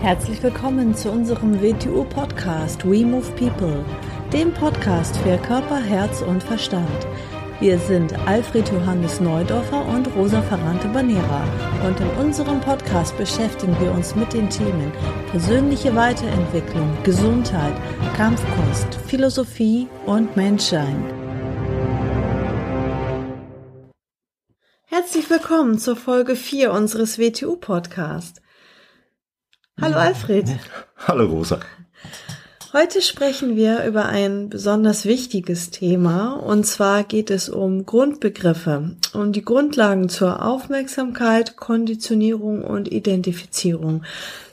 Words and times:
Herzlich 0.00 0.42
willkommen 0.42 0.94
zu 0.94 1.10
unserem 1.10 1.60
WTU-Podcast 1.60 2.84
We 2.84 3.04
Move 3.04 3.30
People, 3.32 3.82
dem 4.30 4.52
Podcast 4.52 5.16
für 5.16 5.38
Körper, 5.38 5.80
Herz 5.80 6.20
und 6.20 6.42
Verstand. 6.42 7.06
Wir 7.60 7.78
sind 7.78 8.12
Alfred 8.28 8.70
Johannes 8.70 9.20
Neudorfer 9.20 9.86
und 9.86 10.06
Rosa 10.14 10.42
Ferrante 10.42 10.86
Banera 10.88 11.44
und 11.86 11.98
in 11.98 12.08
unserem 12.22 12.60
Podcast 12.60 13.16
beschäftigen 13.16 13.74
wir 13.80 13.90
uns 13.90 14.14
mit 14.14 14.34
den 14.34 14.50
Themen 14.50 14.92
persönliche 15.30 15.96
Weiterentwicklung, 15.96 16.94
Gesundheit, 17.02 17.74
Kampfkunst, 18.16 18.96
Philosophie 19.06 19.88
und 20.04 20.36
Menschsein. 20.36 21.02
Herzlich 24.84 25.28
willkommen 25.30 25.78
zur 25.78 25.96
Folge 25.96 26.36
4 26.36 26.70
unseres 26.70 27.18
WTU-Podcasts. 27.18 28.42
Hallo 29.78 29.96
Alfred. 29.96 30.48
Hallo 31.06 31.26
Rosa. 31.26 31.60
Heute 32.72 33.02
sprechen 33.02 33.56
wir 33.56 33.84
über 33.84 34.06
ein 34.06 34.48
besonders 34.48 35.04
wichtiges 35.04 35.70
Thema 35.70 36.32
und 36.32 36.64
zwar 36.64 37.04
geht 37.04 37.30
es 37.30 37.50
um 37.50 37.84
Grundbegriffe 37.84 38.96
und 39.12 39.36
die 39.36 39.44
Grundlagen 39.44 40.08
zur 40.08 40.42
Aufmerksamkeit, 40.42 41.56
Konditionierung 41.56 42.64
und 42.64 42.90
Identifizierung. 42.90 44.02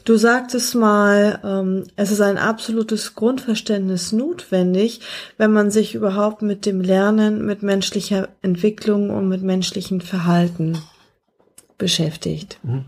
Du 0.04 0.18
sagtest 0.18 0.76
mal, 0.76 1.40
ähm, 1.44 1.86
es 1.96 2.12
ist 2.12 2.22
ein 2.22 2.38
absolutes 2.38 3.16
Grundverständnis 3.16 4.12
notwendig, 4.12 5.00
wenn 5.38 5.54
man 5.54 5.72
sich 5.72 5.96
überhaupt 5.96 6.42
mit 6.42 6.66
dem 6.66 6.82
Lernen, 6.82 7.46
mit 7.46 7.64
menschlicher 7.64 8.28
Entwicklung 8.42 9.10
und 9.10 9.30
mit 9.30 9.42
menschlichem 9.42 10.02
Verhalten 10.02 10.78
beschäftigt. 11.78 12.60
Mhm. 12.64 12.86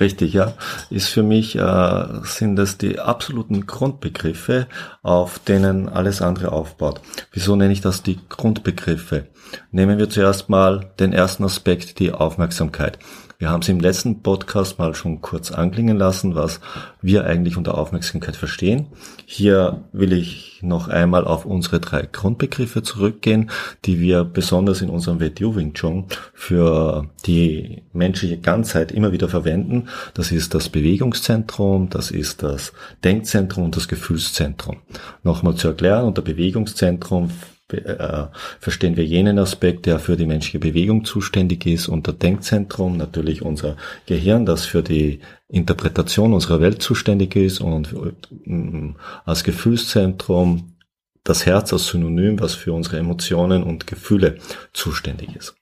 Richtig, 0.00 0.32
ja. 0.32 0.54
Ist 0.90 1.08
für 1.08 1.22
mich, 1.22 1.56
äh, 1.56 2.04
sind 2.22 2.56
das 2.56 2.78
die 2.78 2.98
absoluten 2.98 3.66
Grundbegriffe, 3.66 4.66
auf 5.02 5.38
denen 5.38 5.88
alles 5.88 6.22
andere 6.22 6.52
aufbaut. 6.52 7.00
Wieso 7.32 7.56
nenne 7.56 7.72
ich 7.72 7.82
das 7.82 8.02
die 8.02 8.18
Grundbegriffe? 8.28 9.26
Nehmen 9.70 9.98
wir 9.98 10.08
zuerst 10.08 10.48
mal 10.48 10.92
den 10.98 11.12
ersten 11.12 11.44
Aspekt, 11.44 11.98
die 11.98 12.12
Aufmerksamkeit. 12.12 12.98
Wir 13.42 13.50
haben 13.50 13.62
es 13.62 13.68
im 13.68 13.80
letzten 13.80 14.22
Podcast 14.22 14.78
mal 14.78 14.94
schon 14.94 15.20
kurz 15.20 15.50
anklingen 15.50 15.96
lassen, 15.96 16.36
was 16.36 16.60
wir 17.00 17.24
eigentlich 17.24 17.56
unter 17.56 17.76
Aufmerksamkeit 17.76 18.36
verstehen. 18.36 18.86
Hier 19.26 19.82
will 19.90 20.12
ich 20.12 20.60
noch 20.62 20.86
einmal 20.86 21.24
auf 21.24 21.44
unsere 21.44 21.80
drei 21.80 22.02
Grundbegriffe 22.02 22.84
zurückgehen, 22.84 23.50
die 23.84 23.98
wir 23.98 24.22
besonders 24.22 24.80
in 24.80 24.90
unserem 24.90 25.18
WTU 25.18 25.56
Wing 25.56 25.74
Chun 25.74 26.04
für 26.34 27.10
die 27.26 27.82
menschliche 27.92 28.38
Ganzheit 28.38 28.92
immer 28.92 29.10
wieder 29.10 29.28
verwenden. 29.28 29.88
Das 30.14 30.30
ist 30.30 30.54
das 30.54 30.68
Bewegungszentrum, 30.68 31.90
das 31.90 32.12
ist 32.12 32.44
das 32.44 32.72
Denkzentrum 33.02 33.64
und 33.64 33.74
das 33.74 33.88
Gefühlszentrum. 33.88 34.76
Nochmal 35.24 35.56
zu 35.56 35.66
erklären, 35.66 36.04
unter 36.04 36.22
Bewegungszentrum 36.22 37.32
äh, 37.78 38.26
verstehen 38.60 38.96
wir 38.96 39.04
jenen 39.04 39.38
Aspekt, 39.38 39.86
der 39.86 39.98
für 39.98 40.16
die 40.16 40.26
menschliche 40.26 40.58
Bewegung 40.58 41.04
zuständig 41.04 41.66
ist, 41.66 41.88
unter 41.88 42.12
Denkzentrum 42.12 42.96
natürlich 42.96 43.42
unser 43.42 43.76
Gehirn, 44.06 44.46
das 44.46 44.64
für 44.64 44.82
die 44.82 45.20
Interpretation 45.48 46.32
unserer 46.32 46.60
Welt 46.60 46.82
zuständig 46.82 47.36
ist 47.36 47.60
und 47.60 47.92
äh, 47.92 48.94
als 49.24 49.44
Gefühlszentrum 49.44 50.76
das 51.24 51.46
Herz 51.46 51.72
als 51.72 51.86
Synonym, 51.86 52.40
was 52.40 52.54
für 52.54 52.72
unsere 52.72 52.98
Emotionen 52.98 53.62
und 53.62 53.86
Gefühle 53.86 54.38
zuständig 54.72 55.36
ist. 55.36 55.54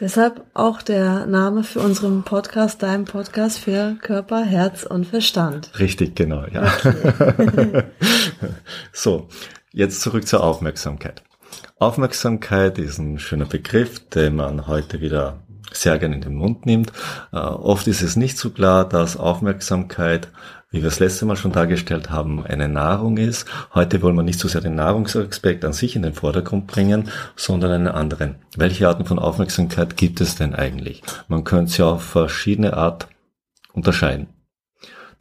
Deshalb 0.00 0.44
auch 0.54 0.82
der 0.82 1.26
Name 1.26 1.62
für 1.62 1.80
unseren 1.80 2.24
Podcast, 2.24 2.82
deinem 2.82 3.04
Podcast 3.04 3.58
für 3.58 3.96
Körper, 4.00 4.42
Herz 4.42 4.84
und 4.84 5.06
Verstand. 5.06 5.70
Richtig, 5.78 6.16
genau, 6.16 6.44
ja. 6.52 6.72
Okay. 6.82 7.84
so, 8.92 9.28
Jetzt 9.74 10.02
zurück 10.02 10.28
zur 10.28 10.44
Aufmerksamkeit. 10.44 11.22
Aufmerksamkeit 11.78 12.78
ist 12.78 12.98
ein 12.98 13.18
schöner 13.18 13.46
Begriff, 13.46 14.06
den 14.10 14.36
man 14.36 14.66
heute 14.66 15.00
wieder 15.00 15.40
sehr 15.72 15.98
gerne 15.98 16.16
in 16.16 16.20
den 16.20 16.34
Mund 16.34 16.66
nimmt. 16.66 16.92
Äh, 17.32 17.38
oft 17.38 17.86
ist 17.86 18.02
es 18.02 18.14
nicht 18.14 18.36
so 18.36 18.50
klar, 18.50 18.86
dass 18.86 19.16
Aufmerksamkeit, 19.16 20.28
wie 20.70 20.82
wir 20.82 20.88
es 20.88 21.00
letzte 21.00 21.24
Mal 21.24 21.36
schon 21.36 21.52
dargestellt 21.52 22.10
haben, 22.10 22.44
eine 22.44 22.68
Nahrung 22.68 23.16
ist. 23.16 23.46
Heute 23.72 24.02
wollen 24.02 24.14
wir 24.14 24.22
nicht 24.22 24.40
so 24.40 24.46
sehr 24.46 24.60
den 24.60 24.74
Nahrungsaspekt 24.74 25.64
an 25.64 25.72
sich 25.72 25.96
in 25.96 26.02
den 26.02 26.12
Vordergrund 26.12 26.66
bringen, 26.66 27.08
sondern 27.34 27.72
einen 27.72 27.88
anderen. 27.88 28.34
Welche 28.54 28.86
Arten 28.88 29.06
von 29.06 29.18
Aufmerksamkeit 29.18 29.96
gibt 29.96 30.20
es 30.20 30.36
denn 30.36 30.54
eigentlich? 30.54 31.02
Man 31.28 31.44
könnte 31.44 31.72
sie 31.72 31.82
auf 31.82 32.02
verschiedene 32.02 32.76
Art 32.76 33.08
unterscheiden. 33.72 34.28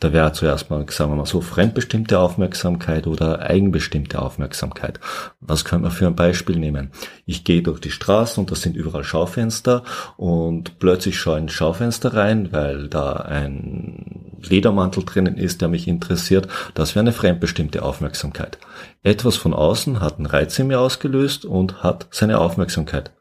Da 0.01 0.12
wäre 0.12 0.34
zuerst 0.34 0.72
mal, 0.72 0.84
sagen 0.89 1.12
wir 1.12 1.16
mal 1.16 1.28
so, 1.28 1.41
fremdbestimmte 1.41 2.17
Aufmerksamkeit 2.17 3.06
oder 3.06 3.41
eigenbestimmte 3.41 4.19
Aufmerksamkeit. 4.19 5.00
Was 5.41 5.63
können 5.63 5.84
wir 5.84 5.91
für 5.91 6.07
ein 6.07 6.16
Beispiel 6.16 6.57
nehmen? 6.57 6.89
Ich 7.28 7.44
gehe 7.44 7.62
durch 7.62 7.79
die 7.79 7.91
Straßen 7.91 8.41
und 8.41 8.50
da 8.50 8.56
sind 8.56 8.75
überall 8.75 9.03
Schaufenster 9.03 9.84
und 10.17 10.79
plötzlich 10.79 11.19
schaue 11.19 11.38
ich 11.38 11.44
ein 11.44 11.50
Schaufenster 11.50 12.16
rein, 12.16 12.51
weil 12.51 12.88
da 12.88 13.13
ein 13.13 14.40
Ledermantel 14.41 15.06
drinnen 15.06 15.38
ist, 15.38 15.61
der 15.61 15.67
mich 15.67 15.88
interessiert. 15.88 16.47
Das 16.73 16.95
wäre 16.95 17.01
eine 17.01 17.13
fremdbestimmte 17.13 17.84
Aufmerksamkeit. 17.84 18.57
Etwas 19.03 19.35
von 19.35 19.53
außen 19.53 20.00
hat 20.00 20.17
einen 20.17 20.25
Reiz 20.25 20.57
in 20.57 20.66
mir 20.66 20.79
ausgelöst 20.79 21.45
und 21.45 21.84
hat 21.84 22.07
seine 22.09 22.40
Aufmerksamkeit 22.40 23.11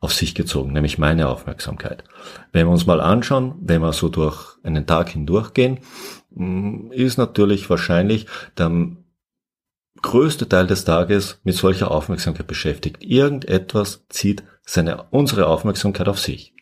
auf 0.00 0.14
sich 0.14 0.34
gezogen, 0.34 0.72
nämlich 0.72 0.98
meine 0.98 1.28
Aufmerksamkeit. 1.28 2.04
Wenn 2.52 2.66
wir 2.66 2.72
uns 2.72 2.86
mal 2.86 3.00
anschauen, 3.00 3.54
wenn 3.60 3.82
wir 3.82 3.92
so 3.92 4.08
durch 4.08 4.56
einen 4.62 4.86
Tag 4.86 5.10
hindurchgehen, 5.10 5.80
mm, 6.30 6.90
ist 6.92 7.18
natürlich 7.18 7.68
wahrscheinlich 7.68 8.26
der 8.56 8.70
größte 10.00 10.48
Teil 10.48 10.66
des 10.66 10.84
Tages 10.84 11.40
mit 11.44 11.54
solcher 11.54 11.90
Aufmerksamkeit 11.90 12.46
beschäftigt. 12.46 13.02
Irgendetwas 13.02 14.06
zieht 14.08 14.42
seine, 14.64 15.04
unsere 15.10 15.46
Aufmerksamkeit 15.46 16.08
auf 16.08 16.18
sich. 16.18 16.54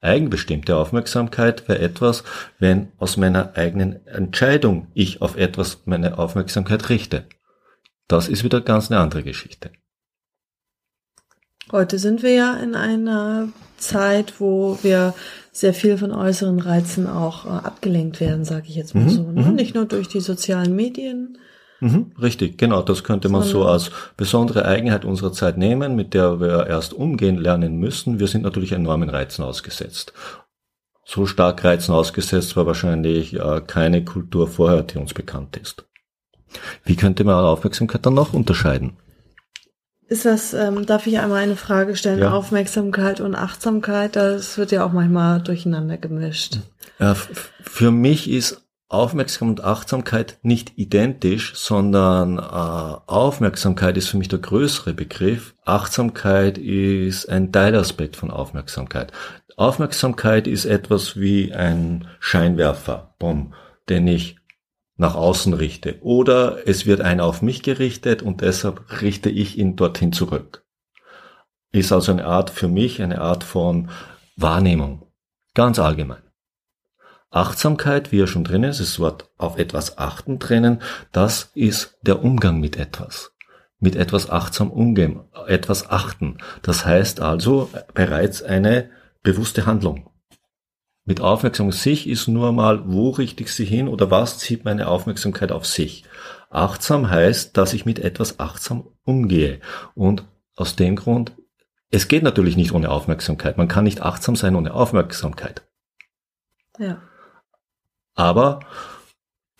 Eigenbestimmte 0.00 0.76
Aufmerksamkeit 0.76 1.68
wäre 1.68 1.78
etwas, 1.78 2.24
wenn 2.58 2.90
aus 2.98 3.16
meiner 3.18 3.56
eigenen 3.56 4.04
Entscheidung 4.06 4.88
ich 4.94 5.22
auf 5.22 5.36
etwas 5.36 5.82
meine 5.84 6.18
Aufmerksamkeit 6.18 6.88
richte. 6.88 7.26
Das 8.08 8.28
ist 8.28 8.42
wieder 8.42 8.60
ganz 8.62 8.90
eine 8.90 9.00
andere 9.00 9.22
Geschichte. 9.22 9.70
Heute 11.72 11.98
sind 11.98 12.22
wir 12.22 12.32
ja 12.32 12.54
in 12.54 12.74
einer 12.74 13.48
Zeit, 13.78 14.34
wo 14.38 14.78
wir 14.82 15.14
sehr 15.52 15.72
viel 15.72 15.96
von 15.96 16.12
äußeren 16.12 16.60
Reizen 16.60 17.06
auch 17.06 17.46
äh, 17.46 17.48
abgelenkt 17.48 18.20
werden, 18.20 18.44
sage 18.44 18.66
ich 18.68 18.76
jetzt 18.76 18.94
mal 18.94 19.04
mhm, 19.04 19.10
so. 19.10 19.32
Ne? 19.32 19.42
Mhm. 19.42 19.54
Nicht 19.54 19.74
nur 19.74 19.86
durch 19.86 20.08
die 20.08 20.20
sozialen 20.20 20.76
Medien. 20.76 21.38
Mhm, 21.80 22.12
richtig, 22.20 22.58
genau. 22.58 22.82
Das 22.82 23.04
könnte 23.04 23.28
man 23.28 23.42
so 23.42 23.64
als 23.64 23.90
besondere 24.16 24.66
Eigenheit 24.66 25.04
unserer 25.04 25.32
Zeit 25.32 25.56
nehmen, 25.56 25.96
mit 25.96 26.14
der 26.14 26.40
wir 26.40 26.66
erst 26.66 26.92
umgehen 26.92 27.38
lernen 27.38 27.78
müssen. 27.78 28.20
Wir 28.20 28.28
sind 28.28 28.42
natürlich 28.42 28.72
enormen 28.72 29.08
Reizen 29.08 29.42
ausgesetzt. 29.42 30.12
So 31.04 31.26
stark 31.26 31.64
Reizen 31.64 31.92
ausgesetzt 31.92 32.54
war 32.54 32.66
wahrscheinlich 32.66 33.34
äh, 33.34 33.62
keine 33.66 34.04
Kultur 34.04 34.46
vorher, 34.46 34.82
die 34.82 34.98
uns 34.98 35.14
bekannt 35.14 35.56
ist. 35.56 35.86
Wie 36.84 36.96
könnte 36.96 37.24
man 37.24 37.44
Aufmerksamkeit 37.44 38.04
dann 38.06 38.14
noch 38.14 38.34
unterscheiden? 38.34 38.98
Ist 40.12 40.26
das, 40.26 40.52
ähm, 40.52 40.84
darf 40.84 41.06
ich 41.06 41.18
einmal 41.18 41.42
eine 41.42 41.56
Frage 41.56 41.96
stellen? 41.96 42.18
Ja. 42.18 42.32
Aufmerksamkeit 42.32 43.22
und 43.22 43.34
Achtsamkeit, 43.34 44.14
das 44.14 44.58
wird 44.58 44.70
ja 44.70 44.84
auch 44.84 44.92
manchmal 44.92 45.40
durcheinander 45.40 45.96
gemischt. 45.96 46.58
Ja, 46.98 47.16
für 47.62 47.90
mich 47.90 48.28
ist 48.28 48.60
Aufmerksamkeit 48.90 49.60
und 49.60 49.64
Achtsamkeit 49.64 50.38
nicht 50.42 50.72
identisch, 50.76 51.54
sondern 51.54 52.36
äh, 52.36 52.42
Aufmerksamkeit 52.42 53.96
ist 53.96 54.08
für 54.08 54.18
mich 54.18 54.28
der 54.28 54.40
größere 54.40 54.92
Begriff. 54.92 55.54
Achtsamkeit 55.64 56.58
ist 56.58 57.30
ein 57.30 57.50
Teilaspekt 57.50 58.16
von 58.16 58.30
Aufmerksamkeit. 58.30 59.12
Aufmerksamkeit 59.56 60.46
ist 60.46 60.66
etwas 60.66 61.18
wie 61.18 61.54
ein 61.54 62.06
Scheinwerfer, 62.20 63.14
Bumm, 63.18 63.54
den 63.88 64.06
ich 64.08 64.36
nach 65.02 65.14
außen 65.16 65.52
richte. 65.52 65.98
Oder 66.00 66.66
es 66.66 66.86
wird 66.86 67.02
einer 67.02 67.24
auf 67.24 67.42
mich 67.42 67.62
gerichtet 67.62 68.22
und 68.22 68.40
deshalb 68.40 69.02
richte 69.02 69.28
ich 69.28 69.58
ihn 69.58 69.76
dorthin 69.76 70.12
zurück. 70.12 70.64
Ist 71.72 71.92
also 71.92 72.12
eine 72.12 72.24
Art 72.24 72.50
für 72.50 72.68
mich, 72.68 73.02
eine 73.02 73.20
Art 73.20 73.44
von 73.44 73.90
Wahrnehmung. 74.36 75.06
Ganz 75.54 75.78
allgemein. 75.78 76.22
Achtsamkeit, 77.30 78.12
wie 78.12 78.20
er 78.20 78.26
schon 78.26 78.44
drin 78.44 78.62
ist, 78.62 78.80
das 78.80 78.98
Wort 79.00 79.30
auf 79.38 79.58
etwas 79.58 79.98
achten 79.98 80.38
drinnen, 80.38 80.82
das 81.12 81.50
ist 81.54 81.98
der 82.02 82.22
Umgang 82.22 82.60
mit 82.60 82.76
etwas. 82.76 83.32
Mit 83.80 83.96
etwas 83.96 84.30
achtsam 84.30 84.70
umgehen, 84.70 85.20
etwas 85.48 85.90
achten. 85.90 86.38
Das 86.62 86.86
heißt 86.86 87.20
also 87.20 87.70
bereits 87.94 88.42
eine 88.42 88.90
bewusste 89.22 89.66
Handlung. 89.66 90.11
Mit 91.04 91.20
Aufmerksamkeit 91.20 91.80
sich 91.80 92.08
ist 92.08 92.28
nur 92.28 92.52
mal, 92.52 92.92
wo 92.92 93.10
richte 93.10 93.42
ich 93.42 93.52
sie 93.52 93.64
hin 93.64 93.88
oder 93.88 94.10
was 94.10 94.38
zieht 94.38 94.64
meine 94.64 94.86
Aufmerksamkeit 94.86 95.50
auf 95.50 95.66
sich. 95.66 96.04
Achtsam 96.48 97.10
heißt, 97.10 97.56
dass 97.56 97.72
ich 97.72 97.84
mit 97.84 97.98
etwas 97.98 98.38
achtsam 98.38 98.86
umgehe. 99.04 99.60
Und 99.94 100.24
aus 100.54 100.76
dem 100.76 100.96
Grund, 100.96 101.32
es 101.90 102.08
geht 102.08 102.22
natürlich 102.22 102.56
nicht 102.56 102.72
ohne 102.72 102.90
Aufmerksamkeit. 102.90 103.58
Man 103.58 103.68
kann 103.68 103.84
nicht 103.84 104.02
achtsam 104.02 104.36
sein 104.36 104.54
ohne 104.54 104.74
Aufmerksamkeit. 104.74 105.62
Ja. 106.78 107.02
Aber 108.14 108.60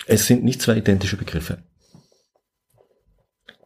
es 0.07 0.27
sind 0.27 0.45
nicht 0.45 0.63
zwei 0.63 0.77
identische 0.77 1.17
Begriffe. 1.17 1.63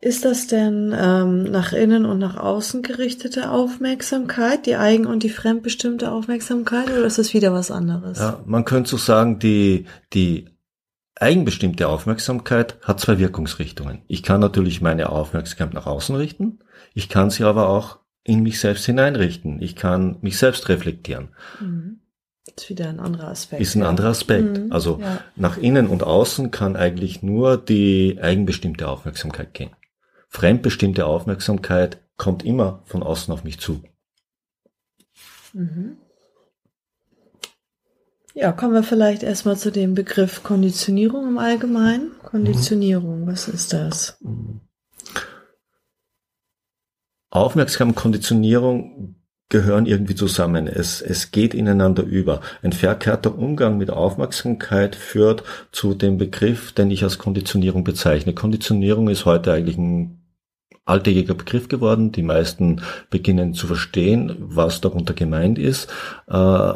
Ist 0.07 0.25
das 0.25 0.47
denn 0.47 0.95
ähm, 0.97 1.51
nach 1.51 1.73
innen 1.73 2.05
und 2.05 2.21
nach 2.21 2.37
außen 2.37 2.83
gerichtete 2.83 3.51
Aufmerksamkeit, 3.51 4.65
die 4.65 4.77
eigen- 4.77 5.07
und 5.07 5.25
die 5.25 5.31
fremdbestimmte 5.31 6.13
Aufmerksamkeit, 6.13 6.93
oder 6.93 7.07
ist 7.07 7.19
das 7.19 7.35
wieder 7.35 7.53
was 7.53 7.73
anderes? 7.73 8.21
Ja, 8.21 8.39
man 8.47 8.65
könnte 8.65 8.91
so 8.91 8.99
sagen, 8.99 9.41
die, 9.41 9.87
die 10.13 10.49
eigenbestimmte 11.17 11.89
Aufmerksamkeit 11.89 12.79
hat 12.83 13.01
zwei 13.01 13.19
Wirkungsrichtungen. 13.19 14.03
Ich 14.07 14.23
kann 14.23 14.41
natürlich 14.41 14.81
meine 14.81 15.09
Aufmerksamkeit 15.09 15.75
nach 15.75 15.87
außen 15.87 16.15
richten, 16.15 16.61
ich 16.95 17.09
kann 17.09 17.31
sie 17.31 17.43
aber 17.43 17.69
auch 17.69 17.99
in 18.23 18.45
mich 18.45 18.61
selbst 18.61 18.87
hineinrichten. 18.87 19.61
Ich 19.61 19.75
kann 19.75 20.19
mich 20.21 20.39
selbst 20.39 20.69
reflektieren. 20.69 21.31
Mhm. 21.61 21.99
Das 22.55 22.63
ist 22.63 22.71
wieder 22.71 22.89
ein 22.91 23.01
anderer 23.01 23.27
Aspekt. 23.27 23.61
Ist 23.61 23.75
ein 23.75 23.83
anderer 23.83 24.11
Aspekt. 24.11 24.57
Mhm, 24.57 24.71
also 24.71 25.01
ja. 25.01 25.19
nach 25.35 25.57
innen 25.57 25.89
und 25.89 26.05
außen 26.05 26.53
kann 26.53 26.77
eigentlich 26.77 27.25
nur 27.25 27.57
die 27.57 28.21
eigenbestimmte 28.23 28.87
Aufmerksamkeit 28.89 29.53
gehen. 29.53 29.71
Fremdbestimmte 30.37 31.07
Aufmerksamkeit 31.07 31.97
kommt 32.19 32.45
immer 32.45 32.83
von 32.85 33.03
außen 33.03 33.33
auf 33.33 33.43
mich 33.43 33.59
zu. 33.59 33.81
Mhm. 35.55 35.97
Ja, 38.35 38.53
kommen 38.53 38.75
wir 38.75 38.83
vielleicht 38.83 39.23
erstmal 39.23 39.57
zu 39.57 39.73
dem 39.73 39.95
Begriff 39.95 40.43
Konditionierung 40.43 41.27
im 41.27 41.39
Allgemeinen. 41.39 42.11
Konditionierung, 42.23 43.27
was 43.27 43.49
ist 43.49 43.73
das? 43.73 44.19
Aufmerksam 47.31 47.95
Konditionierung 47.95 49.15
gehören 49.49 49.87
irgendwie 49.87 50.17
zusammen. 50.17 50.67
Es, 50.67 51.01
es 51.01 51.31
geht 51.31 51.55
ineinander 51.55 52.03
über. 52.03 52.43
Ein 52.61 52.75
verkehrter 52.75 53.39
Umgang 53.39 53.79
mit 53.79 53.89
Aufmerksamkeit 53.89 54.97
führt 54.97 55.45
zu 55.73 55.95
dem 55.95 56.19
Begriff, 56.19 56.73
den 56.73 56.91
ich 56.91 57.05
als 57.05 57.17
Konditionierung 57.17 57.85
bezeichne. 57.85 58.35
Konditionierung 58.35 59.09
ist 59.09 59.25
heute 59.25 59.55
eigentlich 59.55 59.79
ein 59.79 60.21
alltäglicher 60.87 61.35
Begriff 61.35 61.69
geworden. 61.69 62.13
Die 62.13 62.23
meisten 62.23 62.81
beginnen 63.11 63.53
zu 63.53 63.67
verstehen, 63.67 64.35
was 64.39 64.81
darunter 64.81 65.13
gemeint 65.13 65.59
ist. 65.59 65.93
Äh, 66.29 66.73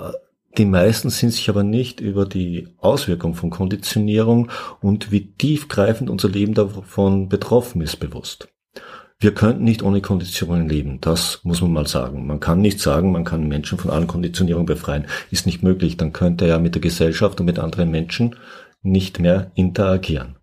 die 0.59 0.65
meisten 0.65 1.11
sind 1.11 1.31
sich 1.33 1.49
aber 1.49 1.62
nicht 1.62 2.01
über 2.01 2.27
die 2.27 2.69
Auswirkung 2.79 3.35
von 3.35 3.51
Konditionierung 3.51 4.51
und 4.81 5.12
wie 5.12 5.33
tiefgreifend 5.33 6.11
unser 6.11 6.29
Leben 6.29 6.55
davon 6.55 7.29
betroffen 7.29 7.81
ist 7.81 7.99
bewusst. 8.01 8.49
Wir 9.21 9.33
könnten 9.33 9.65
nicht 9.65 9.83
ohne 9.83 10.01
Konditionierung 10.01 10.69
leben. 10.69 10.99
Das 11.01 11.41
muss 11.45 11.61
man 11.61 11.73
mal 11.73 11.87
sagen. 11.87 12.27
Man 12.27 12.41
kann 12.41 12.62
nicht 12.62 12.81
sagen, 12.81 13.12
man 13.12 13.25
kann 13.25 13.47
Menschen 13.47 13.79
von 13.79 13.91
allen 13.91 14.07
Konditionierungen 14.07 14.67
befreien. 14.67 15.07
Ist 15.31 15.45
nicht 15.47 15.62
möglich. 15.62 15.99
Dann 15.99 16.15
könnte 16.15 16.47
er 16.47 16.59
mit 16.59 16.75
der 16.75 16.81
Gesellschaft 16.81 17.39
und 17.39 17.47
mit 17.47 17.59
anderen 17.59 17.91
Menschen 17.91 18.37
nicht 18.83 19.21
mehr 19.21 19.53
interagieren. 19.55 20.39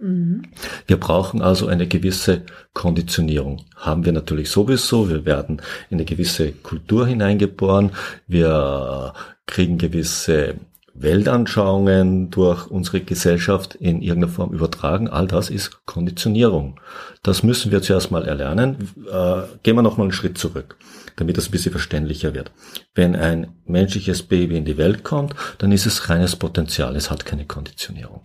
Mhm. 0.00 0.42
Wir 0.86 0.98
brauchen 0.98 1.42
also 1.42 1.66
eine 1.66 1.86
gewisse 1.86 2.42
Konditionierung. 2.72 3.64
Haben 3.76 4.04
wir 4.04 4.12
natürlich 4.12 4.50
sowieso. 4.50 5.08
Wir 5.08 5.24
werden 5.24 5.60
in 5.90 5.98
eine 5.98 6.04
gewisse 6.04 6.52
Kultur 6.52 7.06
hineingeboren. 7.06 7.92
Wir 8.26 9.12
kriegen 9.46 9.78
gewisse 9.78 10.56
Weltanschauungen 10.94 12.30
durch 12.30 12.66
unsere 12.66 13.00
Gesellschaft 13.00 13.74
in 13.74 14.02
irgendeiner 14.02 14.32
Form 14.32 14.52
übertragen. 14.52 15.08
All 15.08 15.26
das 15.26 15.48
ist 15.50 15.86
Konditionierung. 15.86 16.80
Das 17.22 17.42
müssen 17.42 17.70
wir 17.70 17.80
zuerst 17.82 18.10
mal 18.10 18.26
erlernen. 18.26 18.88
Äh, 19.10 19.42
gehen 19.62 19.76
wir 19.76 19.82
noch 19.82 19.96
mal 19.96 20.04
einen 20.04 20.12
Schritt 20.12 20.36
zurück, 20.36 20.76
damit 21.16 21.36
das 21.36 21.48
ein 21.48 21.52
bisschen 21.52 21.72
verständlicher 21.72 22.34
wird. 22.34 22.52
Wenn 22.94 23.16
ein 23.16 23.54
menschliches 23.66 24.22
Baby 24.22 24.56
in 24.56 24.64
die 24.64 24.78
Welt 24.78 25.04
kommt, 25.04 25.34
dann 25.58 25.72
ist 25.72 25.86
es 25.86 26.08
reines 26.08 26.36
Potenzial. 26.36 26.96
Es 26.96 27.10
hat 27.10 27.24
keine 27.24 27.46
Konditionierung. 27.46 28.22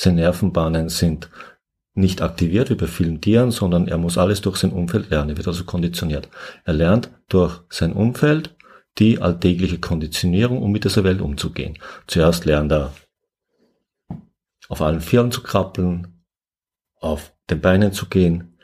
Seine 0.00 0.20
Nervenbahnen 0.20 0.90
sind 0.90 1.28
nicht 1.94 2.22
aktiviert 2.22 2.70
wie 2.70 2.76
bei 2.76 2.86
vielen 2.86 3.20
Tieren, 3.20 3.50
sondern 3.50 3.88
er 3.88 3.98
muss 3.98 4.16
alles 4.16 4.40
durch 4.40 4.56
sein 4.58 4.70
Umfeld 4.70 5.10
lernen. 5.10 5.30
Er 5.30 5.36
wird 5.38 5.48
also 5.48 5.64
konditioniert. 5.64 6.28
Er 6.64 6.74
lernt 6.74 7.10
durch 7.28 7.62
sein 7.68 7.92
Umfeld 7.92 8.54
die 8.98 9.20
alltägliche 9.20 9.80
Konditionierung, 9.80 10.62
um 10.62 10.70
mit 10.70 10.84
dieser 10.84 11.02
Welt 11.02 11.20
umzugehen. 11.20 11.78
Zuerst 12.06 12.44
lernt 12.44 12.70
er 12.70 12.94
auf 14.68 14.82
allen 14.82 15.00
Vieren 15.00 15.32
zu 15.32 15.42
krabbeln, 15.42 16.22
auf 17.00 17.32
den 17.50 17.60
Beinen 17.60 17.92
zu 17.92 18.06
gehen, 18.06 18.56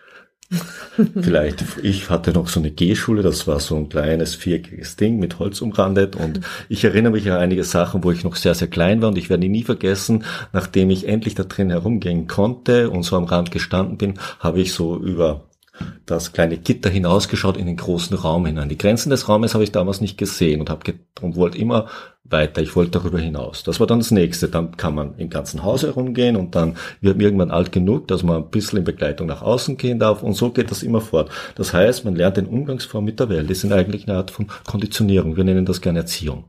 Vielleicht, 1.21 1.65
ich 1.83 2.11
hatte 2.11 2.33
noch 2.33 2.49
so 2.49 2.61
eine 2.61 2.71
G-Schule, 2.71 3.23
das 3.23 3.47
war 3.47 3.61
so 3.61 3.77
ein 3.77 3.89
kleines 3.89 4.35
viereckiges 4.35 4.97
Ding 4.97 5.19
mit 5.19 5.39
Holz 5.39 5.61
umrandet 5.61 6.17
und 6.17 6.41
ich 6.69 6.85
erinnere 6.85 7.13
mich 7.13 7.31
an 7.31 7.39
einige 7.39 7.65
Sachen, 7.65 8.05
wo 8.05 8.11
ich 8.11 8.25
noch 8.25 8.37
sehr, 8.37 8.55
sehr 8.55 8.69
klein 8.69 9.03
war 9.03 9.09
und 9.09 9.19
ich 9.19 9.31
werde 9.31 9.49
nie 9.49 9.65
vergessen, 9.65 10.25
nachdem 10.53 10.91
ich 10.91 11.09
endlich 11.09 11.35
da 11.35 11.45
drin 11.45 11.71
herumgehen 11.71 12.27
konnte 12.27 12.91
und 12.91 13.03
so 13.03 13.17
am 13.17 13.25
Rand 13.25 13.51
gestanden 13.51 13.99
bin, 13.99 14.15
habe 14.39 14.61
ich 14.61 14.73
so 14.73 14.97
über 14.97 15.45
das 16.07 16.33
kleine 16.33 16.59
Gitter 16.59 16.91
hinausgeschaut 16.91 17.57
in 17.57 17.67
den 17.67 17.77
großen 17.77 18.17
Raum 18.17 18.47
hinein. 18.47 18.69
Die 18.69 18.79
Grenzen 18.79 19.11
des 19.11 19.29
Raumes 19.29 19.55
habe 19.55 19.65
ich 19.65 19.73
damals 19.73 20.01
nicht 20.01 20.17
gesehen 20.17 20.61
und 20.61 20.71
habe 20.71 20.95
und 21.21 21.37
wollte 21.37 21.59
immer 21.59 21.89
weiter. 22.25 22.63
Ich 22.63 22.77
wollte 22.77 22.93
darüber 22.93 23.19
hinaus. 23.19 23.65
Das 23.65 23.81
war 23.81 23.87
dann 23.87 23.99
das 23.99 24.11
nächste. 24.11 24.49
Dann 24.49 24.77
kann 24.77 24.95
man 24.95 25.19
im 25.19 25.31
ganzen 25.31 25.63
Haus 25.63 25.83
herumgehen 25.83 26.37
und 26.37 26.55
dann 26.55 26.77
wird 27.01 27.17
man 27.17 27.25
irgendwann 27.25 27.51
alt 27.51 27.73
genug, 27.73 28.09
dass 28.09 28.23
man 28.23 28.37
ein 28.37 28.51
bisschen 28.51 28.79
in 28.79 28.85
Begleitung 28.85 29.27
nach 29.27 29.43
außen 29.43 29.77
gehen 29.77 29.99
darf 29.99 30.23
und 30.23 30.35
so 30.35 30.51
geht 30.51 30.71
das 30.71 30.83
immer 30.83 31.01
fort. 31.01 31.31
Das 31.57 31.73
heißt, 31.73 32.05
man 32.05 32.15
lernt 32.15 32.37
den 32.37 32.47
Umgangsform 32.47 33.05
mit 33.05 33.19
der 33.19 33.29
Welt. 33.29 33.51
Das 33.51 33.65
ist 33.65 33.73
eigentlich 33.73 34.09
eine 34.09 34.19
Art 34.19 34.31
von 34.31 34.47
Konditionierung. 34.65 35.37
Wir 35.37 35.45
nennen 35.45 35.67
das 35.67 35.81
gerne 35.81 36.01
Erziehung. 36.01 36.45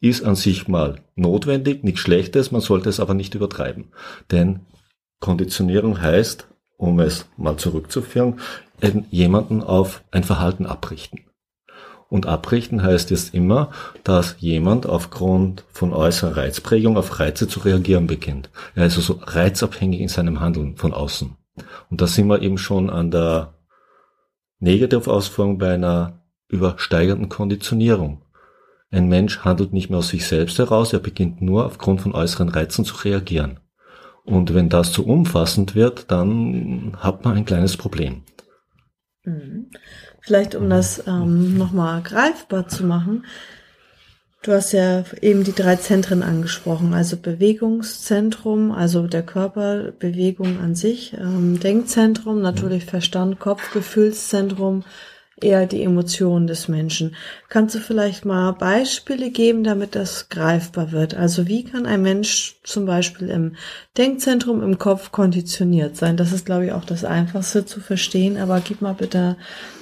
Ist 0.00 0.24
an 0.24 0.34
sich 0.34 0.66
mal 0.66 0.96
notwendig, 1.14 1.84
nichts 1.84 2.00
Schlechtes, 2.00 2.50
man 2.50 2.62
sollte 2.62 2.88
es 2.88 3.00
aber 3.00 3.12
nicht 3.12 3.34
übertreiben. 3.34 3.92
Denn 4.30 4.60
Konditionierung 5.20 6.00
heißt, 6.00 6.49
um 6.80 6.98
es 6.98 7.26
mal 7.36 7.56
zurückzuführen, 7.56 8.40
jemanden 9.10 9.62
auf 9.62 10.02
ein 10.10 10.24
Verhalten 10.24 10.64
abrichten. 10.64 11.20
Und 12.08 12.26
abrichten 12.26 12.82
heißt 12.82 13.10
jetzt 13.10 13.34
immer, 13.34 13.70
dass 14.02 14.36
jemand 14.38 14.86
aufgrund 14.86 15.64
von 15.70 15.92
äußerer 15.92 16.38
Reizprägung 16.38 16.96
auf 16.96 17.20
Reize 17.20 17.46
zu 17.46 17.60
reagieren 17.60 18.06
beginnt. 18.06 18.50
Er 18.74 18.86
ist 18.86 18.96
also 18.96 19.20
reizabhängig 19.22 20.00
in 20.00 20.08
seinem 20.08 20.40
Handeln 20.40 20.76
von 20.76 20.92
außen. 20.92 21.36
Und 21.90 22.00
da 22.00 22.06
sind 22.06 22.26
wir 22.26 22.42
eben 22.42 22.58
schon 22.58 22.90
an 22.90 23.10
der 23.10 23.54
Negativausführung 24.58 25.58
bei 25.58 25.74
einer 25.74 26.24
übersteigerten 26.48 27.28
Konditionierung. 27.28 28.22
Ein 28.90 29.08
Mensch 29.08 29.40
handelt 29.40 29.72
nicht 29.72 29.90
mehr 29.90 30.00
aus 30.00 30.08
sich 30.08 30.26
selbst 30.26 30.58
heraus, 30.58 30.92
er 30.92 30.98
beginnt 30.98 31.42
nur 31.42 31.66
aufgrund 31.66 32.00
von 32.00 32.12
äußeren 32.12 32.48
Reizen 32.48 32.84
zu 32.84 32.96
reagieren. 33.04 33.60
Und 34.30 34.54
wenn 34.54 34.68
das 34.68 34.92
zu 34.92 35.04
umfassend 35.06 35.74
wird, 35.74 36.10
dann 36.10 36.96
hat 36.98 37.24
man 37.24 37.36
ein 37.36 37.44
kleines 37.44 37.76
Problem. 37.76 38.22
Mhm. 39.24 39.70
Vielleicht 40.22 40.54
um 40.54 40.70
das 40.70 41.02
ähm, 41.06 41.58
nochmal 41.58 42.02
greifbar 42.02 42.68
zu 42.68 42.84
machen. 42.84 43.24
Du 44.42 44.52
hast 44.52 44.72
ja 44.72 45.04
eben 45.20 45.44
die 45.44 45.52
drei 45.52 45.76
Zentren 45.76 46.22
angesprochen, 46.22 46.94
also 46.94 47.18
Bewegungszentrum, 47.18 48.70
also 48.72 49.06
der 49.06 49.22
Körper, 49.22 49.92
Bewegung 49.98 50.60
an 50.60 50.74
sich, 50.74 51.12
ähm, 51.12 51.60
Denkzentrum, 51.60 52.40
natürlich 52.40 52.86
Verstand, 52.86 53.38
Kopf, 53.38 53.72
Gefühlszentrum, 53.72 54.84
eher 55.44 55.66
die 55.66 55.82
Emotionen 55.82 56.46
des 56.46 56.68
Menschen. 56.68 57.14
Kannst 57.48 57.74
du 57.74 57.78
vielleicht 57.78 58.24
mal 58.24 58.52
Beispiele 58.52 59.30
geben, 59.30 59.64
damit 59.64 59.94
das 59.94 60.28
greifbar 60.28 60.92
wird? 60.92 61.14
Also 61.14 61.46
wie 61.46 61.64
kann 61.64 61.86
ein 61.86 62.02
Mensch 62.02 62.60
zum 62.64 62.86
Beispiel 62.86 63.28
im 63.28 63.56
Denkzentrum 63.96 64.62
im 64.62 64.78
Kopf 64.78 65.12
konditioniert 65.12 65.96
sein? 65.96 66.16
Das 66.16 66.32
ist, 66.32 66.46
glaube 66.46 66.66
ich, 66.66 66.72
auch 66.72 66.84
das 66.84 67.04
Einfachste 67.04 67.64
zu 67.66 67.80
verstehen, 67.80 68.38
aber 68.38 68.60
gib 68.60 68.82
mal 68.82 68.94
bitte 68.94 69.36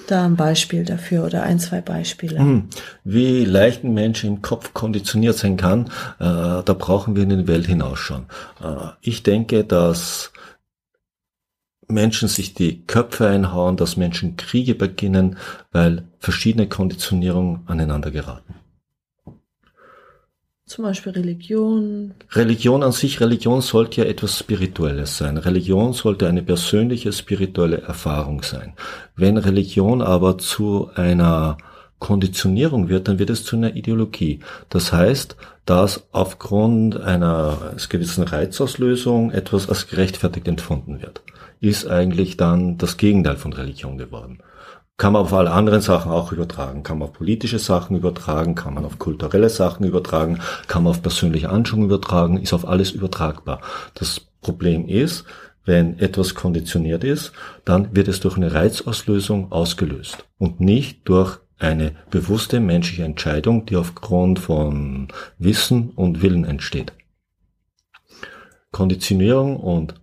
da 0.06 0.24
ein 0.24 0.36
Beispiel 0.36 0.84
dafür 0.84 1.24
oder 1.24 1.42
ein, 1.42 1.58
zwei 1.58 1.80
Beispiele. 1.80 2.38
Hm. 2.38 2.68
Wie 3.04 3.44
leicht 3.44 3.84
ein 3.84 3.94
Mensch 3.94 4.24
im 4.24 4.42
Kopf 4.42 4.72
konditioniert 4.74 5.36
sein 5.36 5.56
kann, 5.56 5.86
äh, 6.18 6.62
da 6.64 6.74
brauchen 6.78 7.14
wir 7.14 7.22
in 7.24 7.30
die 7.30 7.48
Welt 7.48 7.66
hinausschauen. 7.66 8.26
Äh, 8.62 8.88
ich 9.00 9.22
denke, 9.22 9.64
dass 9.64 10.32
Menschen 11.88 12.28
sich 12.28 12.54
die 12.54 12.82
Köpfe 12.86 13.26
einhauen, 13.26 13.76
dass 13.76 13.96
Menschen 13.96 14.36
Kriege 14.36 14.74
beginnen, 14.74 15.38
weil 15.72 16.04
verschiedene 16.18 16.68
Konditionierungen 16.68 17.60
aneinander 17.66 18.10
geraten. 18.10 18.54
Zum 20.66 20.84
Beispiel 20.84 21.12
Religion. 21.12 22.12
Religion 22.32 22.82
an 22.82 22.92
sich, 22.92 23.20
Religion 23.20 23.62
sollte 23.62 24.02
ja 24.02 24.06
etwas 24.06 24.38
Spirituelles 24.38 25.16
sein. 25.16 25.38
Religion 25.38 25.94
sollte 25.94 26.28
eine 26.28 26.42
persönliche 26.42 27.10
spirituelle 27.10 27.80
Erfahrung 27.80 28.42
sein. 28.42 28.74
Wenn 29.16 29.38
Religion 29.38 30.02
aber 30.02 30.36
zu 30.36 30.90
einer 30.94 31.56
Konditionierung 31.98 32.90
wird, 32.90 33.08
dann 33.08 33.18
wird 33.18 33.30
es 33.30 33.44
zu 33.44 33.56
einer 33.56 33.76
Ideologie. 33.76 34.40
Das 34.68 34.92
heißt, 34.92 35.36
dass 35.64 36.06
aufgrund 36.12 37.00
einer 37.00 37.74
gewissen 37.88 38.24
Reizauslösung 38.24 39.30
etwas 39.30 39.70
als 39.70 39.86
gerechtfertigt 39.86 40.46
empfunden 40.48 41.00
wird 41.00 41.22
ist 41.60 41.86
eigentlich 41.86 42.36
dann 42.36 42.78
das 42.78 42.96
Gegenteil 42.96 43.36
von 43.36 43.52
Religion 43.52 43.98
geworden. 43.98 44.42
Kann 44.96 45.12
man 45.12 45.22
auf 45.22 45.32
alle 45.32 45.52
anderen 45.52 45.80
Sachen 45.80 46.10
auch 46.10 46.32
übertragen. 46.32 46.82
Kann 46.82 46.98
man 46.98 47.08
auf 47.08 47.14
politische 47.14 47.60
Sachen 47.60 47.96
übertragen, 47.96 48.56
kann 48.56 48.74
man 48.74 48.84
auf 48.84 48.98
kulturelle 48.98 49.48
Sachen 49.48 49.86
übertragen, 49.86 50.40
kann 50.66 50.82
man 50.82 50.90
auf 50.90 51.02
persönliche 51.02 51.50
Anschauung 51.50 51.84
übertragen, 51.84 52.38
ist 52.38 52.52
auf 52.52 52.66
alles 52.66 52.90
übertragbar. 52.90 53.60
Das 53.94 54.20
Problem 54.40 54.88
ist, 54.88 55.24
wenn 55.64 55.98
etwas 55.98 56.34
konditioniert 56.34 57.04
ist, 57.04 57.32
dann 57.64 57.94
wird 57.94 58.08
es 58.08 58.20
durch 58.20 58.36
eine 58.36 58.54
Reizauslösung 58.54 59.52
ausgelöst 59.52 60.24
und 60.38 60.60
nicht 60.60 61.06
durch 61.08 61.38
eine 61.58 61.92
bewusste 62.10 62.58
menschliche 62.58 63.04
Entscheidung, 63.04 63.66
die 63.66 63.76
aufgrund 63.76 64.38
von 64.38 65.08
Wissen 65.38 65.90
und 65.90 66.22
Willen 66.22 66.44
entsteht. 66.44 66.92
Konditionierung 68.70 69.56
und 69.56 69.94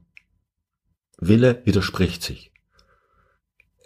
Wille 1.28 1.62
widerspricht 1.66 2.24
sich. 2.24 2.52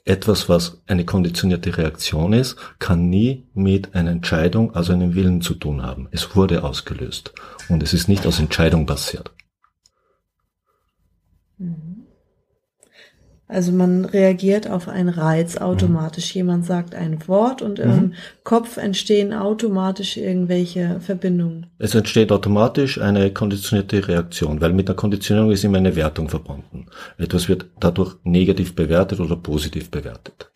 Etwas, 0.05 0.49
was 0.49 0.81
eine 0.87 1.05
konditionierte 1.05 1.77
Reaktion 1.77 2.33
ist, 2.33 2.55
kann 2.79 3.09
nie 3.09 3.47
mit 3.53 3.93
einer 3.93 4.11
Entscheidung, 4.11 4.73
also 4.73 4.93
einem 4.93 5.13
Willen 5.13 5.41
zu 5.41 5.53
tun 5.53 5.83
haben. 5.83 6.07
Es 6.11 6.35
wurde 6.35 6.63
ausgelöst 6.63 7.33
und 7.67 7.83
es 7.83 7.93
ist 7.93 8.07
nicht 8.07 8.25
aus 8.25 8.39
Entscheidung 8.39 8.85
passiert. 8.85 9.31
Also 13.51 13.71
man 13.71 14.05
reagiert 14.05 14.69
auf 14.69 14.87
einen 14.87 15.09
Reiz 15.09 15.57
automatisch. 15.57 16.35
Mhm. 16.35 16.39
Jemand 16.39 16.65
sagt 16.67 16.93
ein 16.93 17.27
Wort 17.27 17.63
und 17.63 17.79
im 17.79 17.89
mhm. 17.89 18.13
Kopf 18.43 18.77
entstehen 18.77 19.33
automatisch 19.33 20.17
irgendwelche 20.17 20.99
Verbindungen. 20.99 21.65
Es 21.79 21.95
entsteht 21.95 22.31
automatisch 22.31 23.01
eine 23.01 23.33
konditionierte 23.33 24.07
Reaktion, 24.07 24.61
weil 24.61 24.71
mit 24.73 24.87
der 24.87 24.95
Konditionierung 24.95 25.51
ist 25.51 25.63
immer 25.63 25.79
eine 25.79 25.95
Wertung 25.95 26.29
verbunden. 26.29 26.85
Etwas 27.17 27.49
wird 27.49 27.65
dadurch 27.79 28.17
negativ 28.23 28.75
bewertet 28.75 29.19
oder 29.19 29.35
positiv 29.35 29.89
bewertet. 29.89 30.51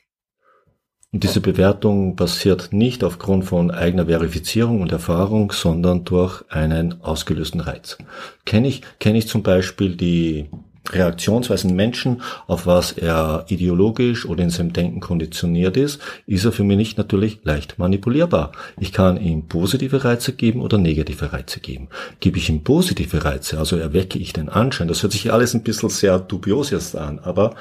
Und 1.11 1.23
diese 1.23 1.41
Bewertung 1.41 2.15
passiert 2.15 2.73
nicht 2.73 3.03
aufgrund 3.03 3.45
von 3.45 3.71
eigener 3.71 4.05
Verifizierung 4.05 4.81
und 4.81 4.91
Erfahrung, 4.91 5.51
sondern 5.51 6.05
durch 6.05 6.43
einen 6.49 7.01
ausgelösten 7.01 7.59
Reiz. 7.59 7.97
Kenne 8.45 8.67
ich, 8.67 8.83
kenne 8.99 9.17
ich 9.17 9.27
zum 9.27 9.41
Beispiel 9.41 9.95
die 9.95 10.49
Reaktionsweisen 10.89 11.75
Menschen, 11.75 12.21
auf 12.45 12.65
was 12.65 12.91
er 12.91 13.45
ideologisch 13.47 14.25
oder 14.25 14.43
in 14.43 14.49
seinem 14.49 14.73
Denken 14.73 14.99
konditioniert 14.99 15.77
ist, 15.77 16.01
ist 16.25 16.43
er 16.43 16.51
für 16.51 16.63
mich 16.63 16.77
nicht 16.77 16.97
natürlich 16.97 17.39
leicht 17.43 17.79
manipulierbar. 17.79 18.51
Ich 18.79 18.91
kann 18.91 19.17
ihm 19.17 19.47
positive 19.47 20.03
Reize 20.03 20.33
geben 20.33 20.61
oder 20.61 20.77
negative 20.77 21.31
Reize 21.31 21.61
geben. 21.61 21.87
Gebe 22.19 22.37
ich 22.37 22.49
ihm 22.49 22.63
positive 22.63 23.23
Reize, 23.23 23.57
also 23.57 23.77
erwecke 23.77 24.19
ich 24.19 24.33
den 24.33 24.49
Anschein, 24.49 24.89
das 24.89 25.03
hört 25.03 25.13
sich 25.13 25.31
alles 25.31 25.53
ein 25.53 25.63
bisschen 25.63 25.89
sehr 25.89 26.19
dubios 26.19 26.69
jetzt 26.69 26.97
an, 26.97 27.19
aber 27.19 27.55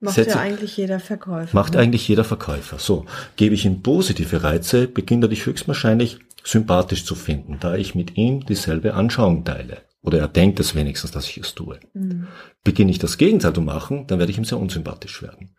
Macht 0.00 0.14
setze, 0.14 0.36
ja 0.36 0.40
eigentlich 0.40 0.76
jeder 0.76 1.00
Verkäufer. 1.00 1.56
Macht 1.56 1.74
ne? 1.74 1.80
eigentlich 1.80 2.06
jeder 2.06 2.24
Verkäufer. 2.24 2.78
So, 2.78 3.06
gebe 3.36 3.54
ich 3.54 3.64
ihm 3.64 3.82
positive 3.82 4.44
Reize, 4.44 4.86
beginnt 4.86 5.24
er 5.24 5.28
dich 5.28 5.46
höchstwahrscheinlich 5.46 6.18
sympathisch 6.44 7.04
zu 7.04 7.14
finden, 7.14 7.56
da 7.60 7.76
ich 7.76 7.94
mit 7.94 8.16
ihm 8.16 8.46
dieselbe 8.46 8.94
Anschauung 8.94 9.44
teile. 9.44 9.87
Oder 10.02 10.20
er 10.20 10.28
denkt 10.28 10.60
es 10.60 10.74
wenigstens, 10.74 11.10
dass 11.10 11.28
ich 11.28 11.38
es 11.38 11.54
tue. 11.54 11.80
Mhm. 11.92 12.28
Beginne 12.64 12.90
ich 12.90 12.98
das 12.98 13.18
Gegenteil 13.18 13.52
zu 13.52 13.60
machen, 13.60 14.06
dann 14.06 14.18
werde 14.18 14.30
ich 14.30 14.38
ihm 14.38 14.44
sehr 14.44 14.58
unsympathisch 14.58 15.22
werden. 15.22 15.50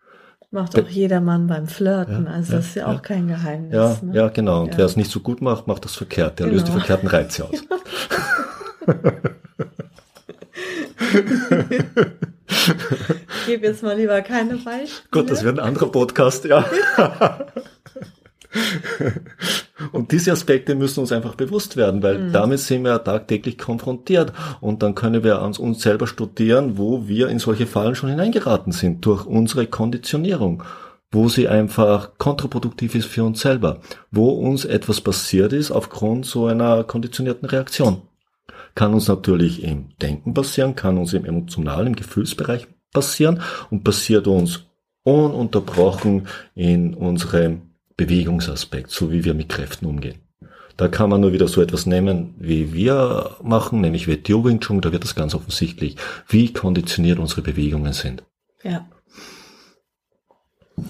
Macht 0.52 0.76
auch 0.76 0.88
jeder 0.88 1.20
Mann 1.20 1.46
beim 1.46 1.68
Flirten, 1.68 2.24
ja, 2.24 2.32
also 2.32 2.54
das 2.54 2.66
ist 2.66 2.74
ja, 2.74 2.90
ja, 2.90 2.96
auch 2.96 3.02
kein 3.02 3.28
Geheimnis. 3.28 3.72
Ja, 3.72 3.98
ne? 4.02 4.14
ja 4.14 4.28
genau. 4.30 4.62
Und 4.64 4.76
wer 4.76 4.84
es 4.84 4.96
nicht 4.96 5.10
so 5.10 5.20
gut 5.20 5.40
macht, 5.40 5.68
macht 5.68 5.84
das 5.84 5.94
verkehrt. 5.94 6.40
Der 6.40 6.46
genau. 6.46 6.56
löst 6.56 6.66
die 6.66 6.72
genau. 6.72 6.84
verkehrten 6.84 7.08
Reize 7.08 7.44
aus. 7.44 7.52
ich 13.40 13.46
gebe 13.46 13.66
jetzt 13.66 13.84
mal 13.84 13.96
lieber 13.96 14.20
keine 14.22 14.56
Beispiele. 14.56 15.08
Gut, 15.12 15.30
das 15.30 15.44
wird 15.44 15.60
ein 15.60 15.64
anderer 15.64 15.92
Podcast, 15.92 16.44
ja. 16.46 16.64
Und 19.92 20.12
diese 20.12 20.32
Aspekte 20.32 20.74
müssen 20.74 21.00
uns 21.00 21.12
einfach 21.12 21.34
bewusst 21.34 21.76
werden, 21.76 22.02
weil 22.02 22.18
mhm. 22.18 22.32
damit 22.32 22.60
sind 22.60 22.84
wir 22.84 23.02
tagtäglich 23.02 23.58
konfrontiert. 23.58 24.32
Und 24.60 24.82
dann 24.82 24.94
können 24.94 25.24
wir 25.24 25.40
an 25.40 25.54
uns 25.56 25.82
selber 25.82 26.06
studieren, 26.06 26.78
wo 26.78 27.06
wir 27.08 27.28
in 27.28 27.38
solche 27.38 27.66
Fallen 27.66 27.94
schon 27.94 28.10
hineingeraten 28.10 28.72
sind, 28.72 29.04
durch 29.04 29.26
unsere 29.26 29.66
Konditionierung 29.66 30.62
wo 31.12 31.28
sie 31.28 31.48
einfach 31.48 32.12
kontraproduktiv 32.18 32.94
ist 32.94 33.06
für 33.06 33.24
uns 33.24 33.40
selber, 33.40 33.80
wo 34.10 34.30
uns 34.30 34.64
etwas 34.64 35.00
passiert 35.00 35.52
ist 35.52 35.70
aufgrund 35.70 36.24
so 36.24 36.46
einer 36.46 36.84
konditionierten 36.84 37.48
Reaktion. 37.48 38.02
Kann 38.76 38.94
uns 38.94 39.08
natürlich 39.08 39.64
im 39.64 39.88
Denken 40.00 40.34
passieren, 40.34 40.76
kann 40.76 40.98
uns 40.98 41.12
im 41.12 41.24
emotionalen, 41.24 41.88
im 41.88 41.96
Gefühlsbereich 41.96 42.68
passieren 42.92 43.42
und 43.70 43.82
passiert 43.82 44.28
uns 44.28 44.66
ununterbrochen 45.02 46.28
in 46.54 46.94
unserem 46.94 47.62
Bewegungsaspekt, 48.00 48.90
so 48.90 49.12
wie 49.12 49.24
wir 49.24 49.34
mit 49.34 49.50
Kräften 49.50 49.84
umgehen. 49.86 50.20
Da 50.78 50.88
kann 50.88 51.10
man 51.10 51.20
nur 51.20 51.34
wieder 51.34 51.48
so 51.48 51.60
etwas 51.60 51.84
nehmen, 51.84 52.34
wie 52.38 52.72
wir 52.72 53.36
machen, 53.42 53.82
nämlich 53.82 54.08
WTO 54.08 54.42
Wing 54.42 54.60
Chun, 54.60 54.80
da 54.80 54.90
wird 54.90 55.04
das 55.04 55.14
ganz 55.14 55.34
offensichtlich, 55.34 55.96
wie 56.26 56.50
konditioniert 56.50 57.18
unsere 57.18 57.42
Bewegungen 57.42 57.92
sind. 57.92 58.22
Ja. 58.62 58.88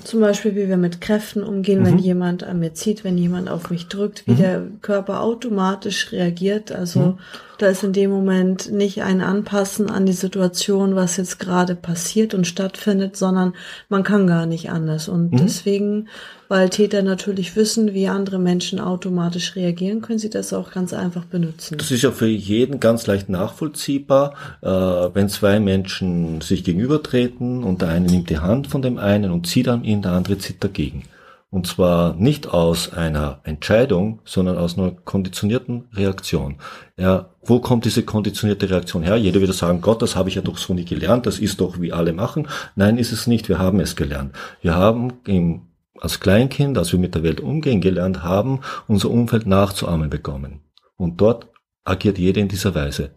Zum 0.05 0.21
Beispiel, 0.21 0.55
wie 0.55 0.69
wir 0.69 0.77
mit 0.77 1.01
Kräften 1.01 1.43
umgehen, 1.43 1.81
mhm. 1.81 1.87
wenn 1.87 1.99
jemand 1.99 2.45
an 2.45 2.61
mir 2.61 2.75
zieht, 2.75 3.03
wenn 3.03 3.19
jemand 3.19 3.49
auf 3.49 3.71
mich 3.71 3.89
drückt, 3.89 4.29
wie 4.29 4.33
mhm. 4.33 4.37
der 4.37 4.63
Körper 4.81 5.21
automatisch 5.23 6.13
reagiert. 6.13 6.71
Also 6.71 7.01
mhm. 7.01 7.19
Da 7.61 7.67
ist 7.67 7.85
in 7.85 7.93
dem 7.93 8.11
Moment 8.11 8.73
nicht 8.73 9.03
ein 9.03 9.21
Anpassen 9.21 9.91
an 9.91 10.07
die 10.07 10.15
Situation, 10.15 10.95
was 10.95 11.19
jetzt 11.19 11.39
gerade 11.39 11.75
passiert 11.75 12.33
und 12.33 12.47
stattfindet, 12.47 13.17
sondern 13.17 13.55
man 13.91 14.03
kann 14.03 14.27
gar 14.27 14.47
nicht 14.47 14.71
anders. 14.71 15.09
Und 15.09 15.33
mhm. 15.33 15.37
deswegen, 15.37 16.09
weil 16.49 16.71
Täter 16.71 17.03
natürlich 17.03 17.57
wissen, 17.57 17.93
wie 17.93 18.09
andere 18.09 18.39
Menschen 18.39 18.81
automatisch 18.81 19.57
reagieren, 19.57 20.01
können 20.01 20.19
sie 20.19 20.31
das 20.31 20.55
auch 20.55 20.71
ganz 20.71 20.95
einfach 20.95 21.27
benutzen. 21.27 21.77
Das 21.77 21.91
ist 21.91 22.01
ja 22.01 22.13
für 22.13 22.29
jeden 22.29 22.81
ganz 22.81 23.07
leicht 23.07 23.29
nachvollziehbar, 23.29 24.35
äh, 24.63 24.69
wenn 24.69 25.29
zwei 25.29 25.61
Menschen 25.61 26.41
sich 26.41 26.65
gegenübertreten 26.65 27.63
und 27.63 27.83
der 27.83 27.91
eine 27.91 28.07
nimmt 28.07 28.31
die 28.31 28.39
Hand 28.39 28.69
von 28.69 28.81
dem 28.81 28.97
einen 28.97 29.31
und 29.31 29.47
zieht 29.47 29.69
an 29.69 29.85
ihn, 29.85 30.01
der 30.01 30.13
andere 30.13 30.39
zieht 30.39 30.65
dagegen. 30.65 31.03
Und 31.51 31.67
zwar 31.67 32.15
nicht 32.15 32.47
aus 32.47 32.93
einer 32.93 33.41
Entscheidung, 33.43 34.21
sondern 34.25 34.57
aus 34.57 34.79
einer 34.79 34.93
konditionierten 34.93 35.89
Reaktion. 35.93 36.59
Ja, 36.97 37.35
wo 37.43 37.59
kommt 37.59 37.85
diese 37.85 38.05
konditionierte 38.05 38.71
Reaktion 38.71 39.03
her? 39.03 39.17
Jeder 39.17 39.41
würde 39.41 39.53
sagen, 39.53 39.81
Gott, 39.81 40.01
das 40.01 40.15
habe 40.15 40.29
ich 40.29 40.37
ja 40.37 40.43
doch 40.43 40.59
so 40.59 40.75
nie 40.75 40.85
gelernt, 40.85 41.27
das 41.27 41.41
ist 41.41 41.61
doch 41.61 41.81
wie 41.81 41.93
alle 41.93 42.13
machen. 42.13 42.47
Nein, 42.77 42.99
ist 42.99 43.11
es 43.11 43.27
nicht, 43.27 43.49
wir 43.49 43.59
haben 43.59 43.81
es 43.81 43.97
gelernt. 43.97 44.37
Wir 44.63 44.77
haben 44.77 45.15
im, 45.27 45.63
als 45.99 46.21
Kleinkind, 46.21 46.79
als 46.79 46.93
wir 46.93 47.01
mit 47.01 47.17
der 47.17 47.25
Welt 47.25 47.41
umgehen 47.41 47.81
gelernt 47.81 48.23
haben, 48.23 48.61
unser 48.87 49.11
Umfeld 49.11 49.47
nachzuahmen 49.47 50.09
bekommen. 50.09 50.61
Und 50.97 51.21
dort 51.21 51.49
agiert 51.83 52.19
jeder 52.19 52.41
in 52.41 52.49
dieser 52.49 52.77
Weise. 52.77 53.11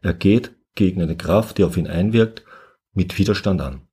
Er 0.00 0.14
geht 0.14 0.52
gegen 0.74 1.02
eine 1.02 1.16
Kraft, 1.16 1.58
die 1.58 1.64
auf 1.64 1.76
ihn 1.76 1.88
einwirkt, 1.88 2.42
mit 2.94 3.18
Widerstand 3.18 3.60
an. 3.60 3.85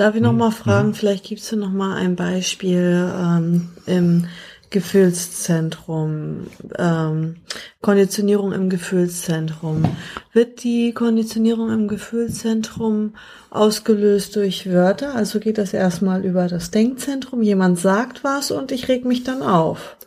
Darf 0.00 0.14
ich 0.14 0.22
noch 0.22 0.32
mhm. 0.32 0.38
mal 0.38 0.50
fragen, 0.50 0.88
mhm. 0.88 0.94
vielleicht 0.94 1.26
gibst 1.26 1.52
du 1.52 1.56
noch 1.56 1.70
mal 1.70 1.94
ein 1.94 2.16
Beispiel 2.16 3.12
ähm, 3.14 3.68
im 3.84 4.28
Gefühlszentrum, 4.70 6.46
ähm, 6.78 7.36
Konditionierung 7.82 8.52
im 8.52 8.70
Gefühlszentrum. 8.70 9.84
Wird 10.32 10.64
die 10.64 10.94
Konditionierung 10.94 11.70
im 11.70 11.86
Gefühlszentrum 11.86 13.12
ausgelöst 13.50 14.36
durch 14.36 14.70
Wörter? 14.72 15.14
Also 15.14 15.38
geht 15.38 15.58
das 15.58 15.74
erstmal 15.74 16.24
über 16.24 16.48
das 16.48 16.70
Denkzentrum, 16.70 17.42
jemand 17.42 17.78
sagt 17.78 18.24
was 18.24 18.50
und 18.50 18.72
ich 18.72 18.88
reg 18.88 19.04
mich 19.04 19.22
dann 19.22 19.42
auf. 19.42 19.98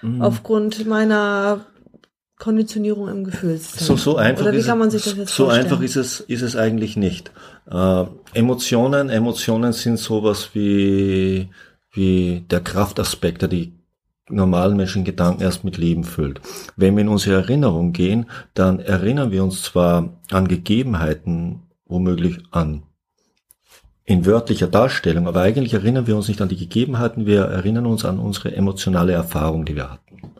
Mhm. 0.00 0.22
Aufgrund 0.22 0.86
meiner 0.86 1.66
Konditionierung 2.42 3.08
im 3.08 3.22
Gefühlszentrum. 3.22 3.96
So, 3.96 4.12
so 4.12 4.16
einfach, 4.16 4.42
Oder 4.42 4.52
wie 4.52 4.62
kann 4.62 4.78
man 4.78 4.90
sich 4.90 5.04
das 5.04 5.16
jetzt 5.16 5.32
so 5.32 5.44
vorstellen? 5.44 5.66
einfach 5.66 5.80
ist 5.80 5.94
es, 5.94 6.18
ist 6.18 6.42
es 6.42 6.56
eigentlich 6.56 6.96
nicht. 6.96 7.30
Äh, 7.70 8.04
Emotionen, 8.34 9.10
Emotionen 9.10 9.72
sind 9.72 9.96
sowas 9.96 10.50
wie, 10.52 11.50
wie 11.92 12.44
der 12.50 12.58
Kraftaspekt, 12.58 13.42
der 13.42 13.48
die 13.48 13.74
normalen 14.28 14.76
Menschen 14.76 15.04
Gedanken 15.04 15.40
erst 15.40 15.62
mit 15.62 15.76
Leben 15.78 16.02
füllt. 16.02 16.40
Wenn 16.74 16.96
wir 16.96 17.02
in 17.02 17.08
unsere 17.08 17.36
Erinnerung 17.36 17.92
gehen, 17.92 18.26
dann 18.54 18.80
erinnern 18.80 19.30
wir 19.30 19.44
uns 19.44 19.62
zwar 19.62 20.08
an 20.32 20.48
Gegebenheiten, 20.48 21.60
womöglich 21.86 22.40
an 22.50 22.82
in 24.04 24.26
wörtlicher 24.26 24.66
Darstellung, 24.66 25.28
aber 25.28 25.42
eigentlich 25.42 25.74
erinnern 25.74 26.08
wir 26.08 26.16
uns 26.16 26.26
nicht 26.26 26.42
an 26.42 26.48
die 26.48 26.56
Gegebenheiten, 26.56 27.24
wir 27.24 27.42
erinnern 27.42 27.86
uns 27.86 28.04
an 28.04 28.18
unsere 28.18 28.52
emotionale 28.56 29.12
Erfahrung, 29.12 29.64
die 29.64 29.76
wir 29.76 29.92
hatten. 29.92 30.31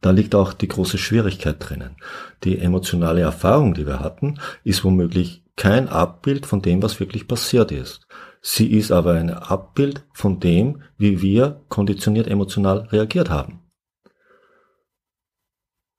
Da 0.00 0.10
liegt 0.10 0.34
auch 0.34 0.52
die 0.52 0.68
große 0.68 0.98
Schwierigkeit 0.98 1.56
drinnen. 1.58 1.96
Die 2.44 2.58
emotionale 2.58 3.20
Erfahrung, 3.20 3.74
die 3.74 3.86
wir 3.86 4.00
hatten, 4.00 4.38
ist 4.64 4.84
womöglich 4.84 5.44
kein 5.56 5.88
Abbild 5.88 6.46
von 6.46 6.62
dem, 6.62 6.82
was 6.82 7.00
wirklich 7.00 7.28
passiert 7.28 7.72
ist. 7.72 8.06
Sie 8.42 8.72
ist 8.72 8.90
aber 8.90 9.14
ein 9.14 9.30
Abbild 9.30 10.06
von 10.14 10.40
dem, 10.40 10.82
wie 10.96 11.20
wir 11.20 11.62
konditioniert 11.68 12.26
emotional 12.26 12.88
reagiert 12.90 13.28
haben. 13.28 13.60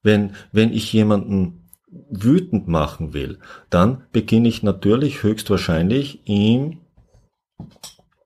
Wenn, 0.02 0.34
wenn 0.50 0.72
ich 0.72 0.92
jemanden 0.92 1.70
wütend 2.10 2.66
machen 2.66 3.12
will, 3.12 3.38
dann 3.70 4.04
beginne 4.12 4.48
ich 4.48 4.62
natürlich 4.62 5.22
höchstwahrscheinlich 5.22 6.26
ihm 6.26 6.80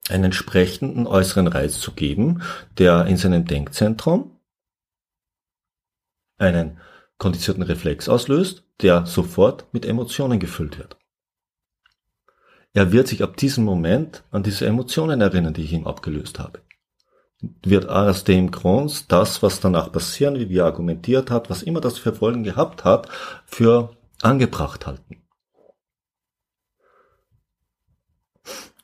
einen 0.08 0.24
entsprechenden 0.24 1.06
äußeren 1.06 1.48
Reiz 1.48 1.78
zu 1.80 1.92
geben, 1.92 2.42
der 2.78 3.06
in 3.06 3.16
seinem 3.16 3.44
Denkzentrum 3.44 4.36
einen 6.38 6.78
konditionierten 7.19 7.71
Reflex 7.71 8.09
auslöst, 8.09 8.64
der 8.83 9.07
sofort 9.07 9.66
mit 9.73 9.87
Emotionen 9.87 10.38
gefüllt 10.38 10.78
wird. 10.78 10.97
Er 12.73 12.93
wird 12.93 13.09
sich 13.09 13.23
ab 13.23 13.37
diesem 13.38 13.64
Moment 13.64 14.23
an 14.31 14.43
diese 14.43 14.66
Emotionen 14.66 15.23
erinnern, 15.23 15.55
die 15.55 15.62
ich 15.62 15.73
ihm 15.73 15.87
abgelöst 15.87 16.38
habe. 16.38 16.61
Wird 17.62 17.88
aus 17.88 18.25
dem 18.25 18.50
Grund 18.50 19.11
das, 19.11 19.43
was 19.43 19.61
danach 19.61 19.93
passieren, 19.93 20.38
wie 20.38 20.59
er 20.59 20.66
argumentiert 20.66 21.31
hat, 21.31 21.49
was 21.49 21.62
immer 21.62 21.81
das 21.81 21.99
für 21.99 22.12
Folgen 22.12 22.45
gehabt 22.45 22.85
hat, 22.85 23.09
für 23.47 23.97
angebracht 24.21 24.87
halten. 24.87 25.23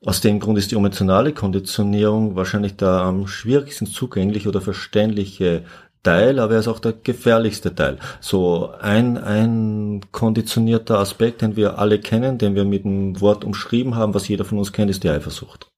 Aus 0.04 0.20
dem 0.20 0.40
Grund 0.40 0.58
ist 0.58 0.70
die 0.70 0.74
emotionale 0.74 1.32
Konditionierung 1.32 2.34
wahrscheinlich 2.34 2.76
der 2.76 2.88
am 2.88 3.28
schwierigsten 3.28 3.86
zugängliche 3.86 4.48
oder 4.48 4.60
verständliche 4.60 5.64
Teil, 6.02 6.38
aber 6.38 6.54
er 6.54 6.60
ist 6.60 6.68
auch 6.68 6.80
der 6.80 6.92
gefährlichste 6.92 7.74
Teil. 7.74 7.98
So 8.20 8.72
ein, 8.80 9.18
ein 9.18 10.00
konditionierter 10.12 10.98
Aspekt, 10.98 11.42
den 11.42 11.56
wir 11.56 11.78
alle 11.78 12.00
kennen, 12.00 12.38
den 12.38 12.54
wir 12.54 12.64
mit 12.64 12.84
dem 12.84 13.20
Wort 13.20 13.44
umschrieben 13.44 13.94
haben, 13.94 14.14
was 14.14 14.28
jeder 14.28 14.44
von 14.44 14.58
uns 14.58 14.72
kennt, 14.72 14.90
ist 14.90 15.04
die 15.04 15.10
Eifersucht. 15.10 15.70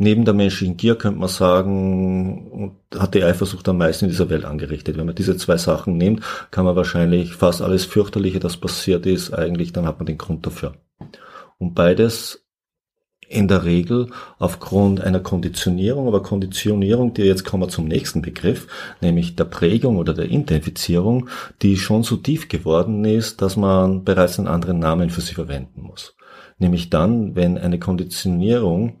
Neben 0.00 0.24
der 0.24 0.34
menschlichen 0.34 0.76
Gier 0.76 0.94
könnte 0.94 1.18
man 1.18 1.28
sagen, 1.28 2.76
hat 2.96 3.14
die 3.14 3.24
Eifersucht 3.24 3.68
am 3.68 3.78
meisten 3.78 4.04
in 4.04 4.12
dieser 4.12 4.30
Welt 4.30 4.44
angerichtet. 4.44 4.96
Wenn 4.96 5.06
man 5.06 5.16
diese 5.16 5.36
zwei 5.36 5.56
Sachen 5.56 5.96
nimmt, 5.96 6.22
kann 6.52 6.64
man 6.64 6.76
wahrscheinlich 6.76 7.34
fast 7.34 7.62
alles 7.62 7.84
fürchterliche, 7.84 8.38
das 8.38 8.56
passiert 8.56 9.06
ist, 9.06 9.32
eigentlich, 9.32 9.72
dann 9.72 9.86
hat 9.86 9.98
man 9.98 10.06
den 10.06 10.18
Grund 10.18 10.46
dafür. 10.46 10.74
Und 11.58 11.74
beides 11.74 12.47
in 13.28 13.46
der 13.46 13.64
Regel 13.64 14.08
aufgrund 14.38 15.00
einer 15.00 15.20
Konditionierung, 15.20 16.08
aber 16.08 16.22
Konditionierung, 16.22 17.12
die 17.14 17.22
jetzt 17.22 17.44
kommen 17.44 17.64
wir 17.64 17.68
zum 17.68 17.86
nächsten 17.86 18.22
Begriff, 18.22 18.66
nämlich 19.00 19.36
der 19.36 19.44
Prägung 19.44 19.98
oder 19.98 20.14
der 20.14 20.26
Identifizierung, 20.26 21.28
die 21.62 21.76
schon 21.76 22.02
so 22.02 22.16
tief 22.16 22.48
geworden 22.48 23.04
ist, 23.04 23.42
dass 23.42 23.56
man 23.56 24.04
bereits 24.04 24.38
einen 24.38 24.48
anderen 24.48 24.78
Namen 24.78 25.10
für 25.10 25.20
sie 25.20 25.34
verwenden 25.34 25.82
muss. 25.82 26.14
Nämlich 26.58 26.90
dann, 26.90 27.36
wenn 27.36 27.58
eine 27.58 27.78
Konditionierung 27.78 28.96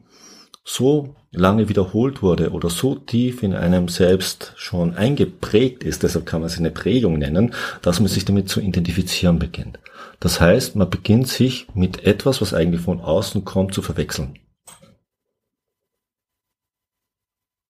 so 0.64 1.14
lange 1.32 1.68
wiederholt 1.68 2.22
wurde 2.22 2.50
oder 2.50 2.68
so 2.68 2.94
tief 2.94 3.42
in 3.42 3.54
einem 3.54 3.88
selbst 3.88 4.52
schon 4.56 4.94
eingeprägt 4.94 5.82
ist, 5.82 6.02
deshalb 6.02 6.26
kann 6.26 6.42
man 6.42 6.50
sie 6.50 6.58
eine 6.58 6.70
Prägung 6.70 7.18
nennen, 7.18 7.54
dass 7.80 8.00
man 8.00 8.08
sich 8.08 8.24
damit 8.24 8.48
zu 8.48 8.60
identifizieren 8.60 9.38
beginnt. 9.38 9.78
Das 10.20 10.40
heißt, 10.40 10.74
man 10.74 10.90
beginnt 10.90 11.28
sich 11.28 11.72
mit 11.74 12.04
etwas, 12.04 12.40
was 12.40 12.54
eigentlich 12.54 12.80
von 12.80 13.00
außen 13.00 13.44
kommt, 13.44 13.74
zu 13.74 13.82
verwechseln. 13.82 14.38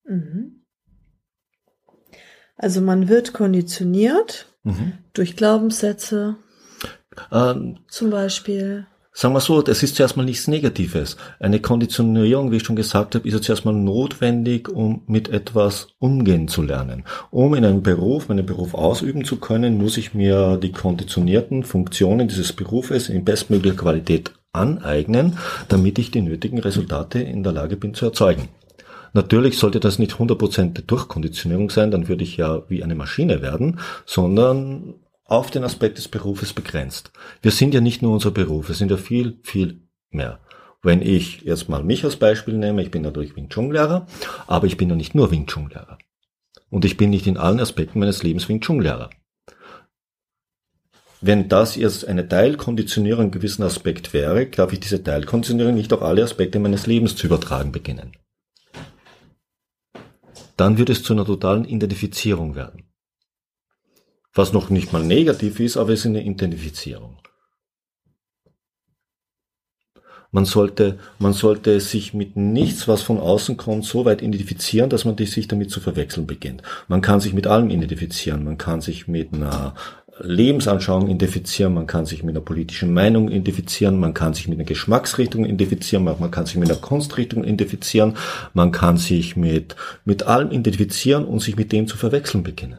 Mhm. 0.04 0.64
Also 2.56 2.80
man 2.80 3.08
wird 3.08 3.34
konditioniert 3.34 4.52
mhm. 4.64 4.94
durch 5.12 5.36
Glaubenssätze, 5.36 6.36
ähm, 7.30 7.80
zum 7.88 8.10
Beispiel. 8.10 8.86
Sagen 9.12 9.34
wir 9.34 9.40
so, 9.40 9.62
das 9.62 9.82
ist 9.82 9.96
zuerst 9.96 10.16
mal 10.16 10.24
nichts 10.24 10.46
Negatives. 10.46 11.16
Eine 11.40 11.60
Konditionierung, 11.60 12.52
wie 12.52 12.56
ich 12.58 12.62
schon 12.62 12.76
gesagt 12.76 13.14
habe, 13.14 13.26
ist 13.26 13.34
ja 13.34 13.40
zuerst 13.40 13.64
mal 13.64 13.72
notwendig, 13.72 14.68
um 14.68 15.02
mit 15.06 15.28
etwas 15.28 15.88
umgehen 15.98 16.46
zu 16.46 16.62
lernen. 16.62 17.04
Um 17.30 17.54
in 17.54 17.64
einem 17.64 17.82
Beruf, 17.82 18.28
meinen 18.28 18.46
Beruf 18.46 18.74
ausüben 18.74 19.24
zu 19.24 19.36
können, 19.36 19.78
muss 19.78 19.96
ich 19.96 20.14
mir 20.14 20.56
die 20.56 20.72
konditionierten 20.72 21.64
Funktionen 21.64 22.28
dieses 22.28 22.52
Berufes 22.52 23.08
in 23.08 23.24
bestmöglicher 23.24 23.76
Qualität 23.76 24.32
aneignen, 24.52 25.38
damit 25.68 25.98
ich 25.98 26.10
die 26.10 26.22
nötigen 26.22 26.58
Resultate 26.58 27.18
in 27.20 27.42
der 27.42 27.52
Lage 27.52 27.76
bin 27.76 27.94
zu 27.94 28.06
erzeugen. 28.06 28.48
Natürlich 29.14 29.58
sollte 29.58 29.80
das 29.80 29.98
nicht 29.98 30.12
100% 30.12 30.82
Durchkonditionierung 30.86 31.70
sein, 31.70 31.90
dann 31.90 32.08
würde 32.08 32.24
ich 32.24 32.36
ja 32.36 32.62
wie 32.68 32.84
eine 32.84 32.94
Maschine 32.94 33.42
werden, 33.42 33.80
sondern 34.04 34.94
auf 35.28 35.50
den 35.50 35.62
Aspekt 35.62 35.98
des 35.98 36.08
Berufes 36.08 36.52
begrenzt. 36.52 37.12
Wir 37.42 37.52
sind 37.52 37.74
ja 37.74 37.80
nicht 37.80 38.02
nur 38.02 38.12
unser 38.12 38.30
Beruf, 38.32 38.68
wir 38.68 38.74
sind 38.74 38.90
ja 38.90 38.96
viel, 38.96 39.38
viel 39.42 39.82
mehr. 40.10 40.40
Wenn 40.82 41.02
ich 41.02 41.42
jetzt 41.42 41.68
mal 41.68 41.84
mich 41.84 42.04
als 42.04 42.16
Beispiel 42.16 42.54
nehme, 42.54 42.82
ich 42.82 42.90
bin 42.90 43.02
natürlich 43.02 43.36
Wing 43.36 43.50
Chun 43.50 43.70
Lehrer, 43.70 44.06
aber 44.46 44.66
ich 44.66 44.78
bin 44.78 44.88
ja 44.88 44.96
nicht 44.96 45.14
nur 45.14 45.30
Wing 45.30 45.46
Chun 45.46 45.68
Lehrer. 45.68 45.98
Und 46.70 46.84
ich 46.84 46.96
bin 46.96 47.10
nicht 47.10 47.26
in 47.26 47.36
allen 47.36 47.60
Aspekten 47.60 48.00
meines 48.00 48.22
Lebens 48.22 48.48
Wing 48.48 48.60
Chun 48.60 48.80
Lehrer. 48.80 49.10
Wenn 51.20 51.48
das 51.48 51.76
jetzt 51.76 52.06
eine 52.06 52.28
Teilkonditionierung 52.28 53.26
in 53.26 53.30
gewissen 53.30 53.64
Aspekt 53.64 54.14
wäre, 54.14 54.46
darf 54.46 54.72
ich 54.72 54.80
diese 54.80 55.02
Teilkonditionierung 55.02 55.74
nicht 55.74 55.92
auf 55.92 56.02
alle 56.02 56.22
Aspekte 56.22 56.58
meines 56.58 56.86
Lebens 56.86 57.16
zu 57.16 57.26
übertragen 57.26 57.72
beginnen. 57.72 58.12
Dann 60.56 60.78
wird 60.78 60.90
es 60.90 61.02
zu 61.02 61.12
einer 61.12 61.26
totalen 61.26 61.64
Identifizierung 61.64 62.54
werden 62.54 62.87
was 64.38 64.52
noch 64.52 64.70
nicht 64.70 64.92
mal 64.92 65.02
negativ 65.02 65.60
ist, 65.60 65.76
aber 65.76 65.92
es 65.92 66.00
ist 66.00 66.06
eine 66.06 66.24
Identifizierung. 66.24 67.16
Man 70.30 70.44
sollte, 70.44 70.98
man 71.18 71.32
sollte 71.32 71.80
sich 71.80 72.12
mit 72.12 72.36
nichts, 72.36 72.86
was 72.86 73.02
von 73.02 73.18
außen 73.18 73.56
kommt, 73.56 73.84
so 73.84 74.04
weit 74.04 74.20
identifizieren, 74.20 74.90
dass 74.90 75.06
man 75.06 75.16
sich 75.16 75.48
damit 75.48 75.70
zu 75.70 75.80
verwechseln 75.80 76.26
beginnt. 76.26 76.62
Man 76.86 77.00
kann 77.00 77.20
sich 77.20 77.32
mit 77.32 77.46
allem 77.46 77.70
identifizieren. 77.70 78.44
Man 78.44 78.58
kann 78.58 78.82
sich 78.82 79.08
mit 79.08 79.32
einer 79.32 79.74
Lebensanschauung 80.20 81.06
identifizieren, 81.06 81.74
man 81.74 81.86
kann 81.86 82.04
sich 82.04 82.22
mit 82.22 82.34
einer 82.34 82.44
politischen 82.44 82.92
Meinung 82.92 83.28
identifizieren, 83.28 83.98
man 83.98 84.14
kann 84.14 84.34
sich 84.34 84.48
mit 84.48 84.58
einer 84.58 84.66
Geschmacksrichtung 84.66 85.44
identifizieren, 85.44 86.04
man 86.04 86.30
kann 86.30 86.44
sich 86.44 86.56
mit 86.56 86.70
einer 86.70 86.80
Kunstrichtung 86.80 87.44
identifizieren, 87.44 88.16
man 88.52 88.72
kann 88.72 88.96
sich 88.96 89.36
mit, 89.36 89.76
mit 90.04 90.24
allem 90.24 90.50
identifizieren 90.50 91.24
und 91.24 91.40
sich 91.40 91.56
mit 91.56 91.70
dem 91.72 91.86
zu 91.86 91.96
verwechseln 91.96 92.42
beginnen. 92.42 92.78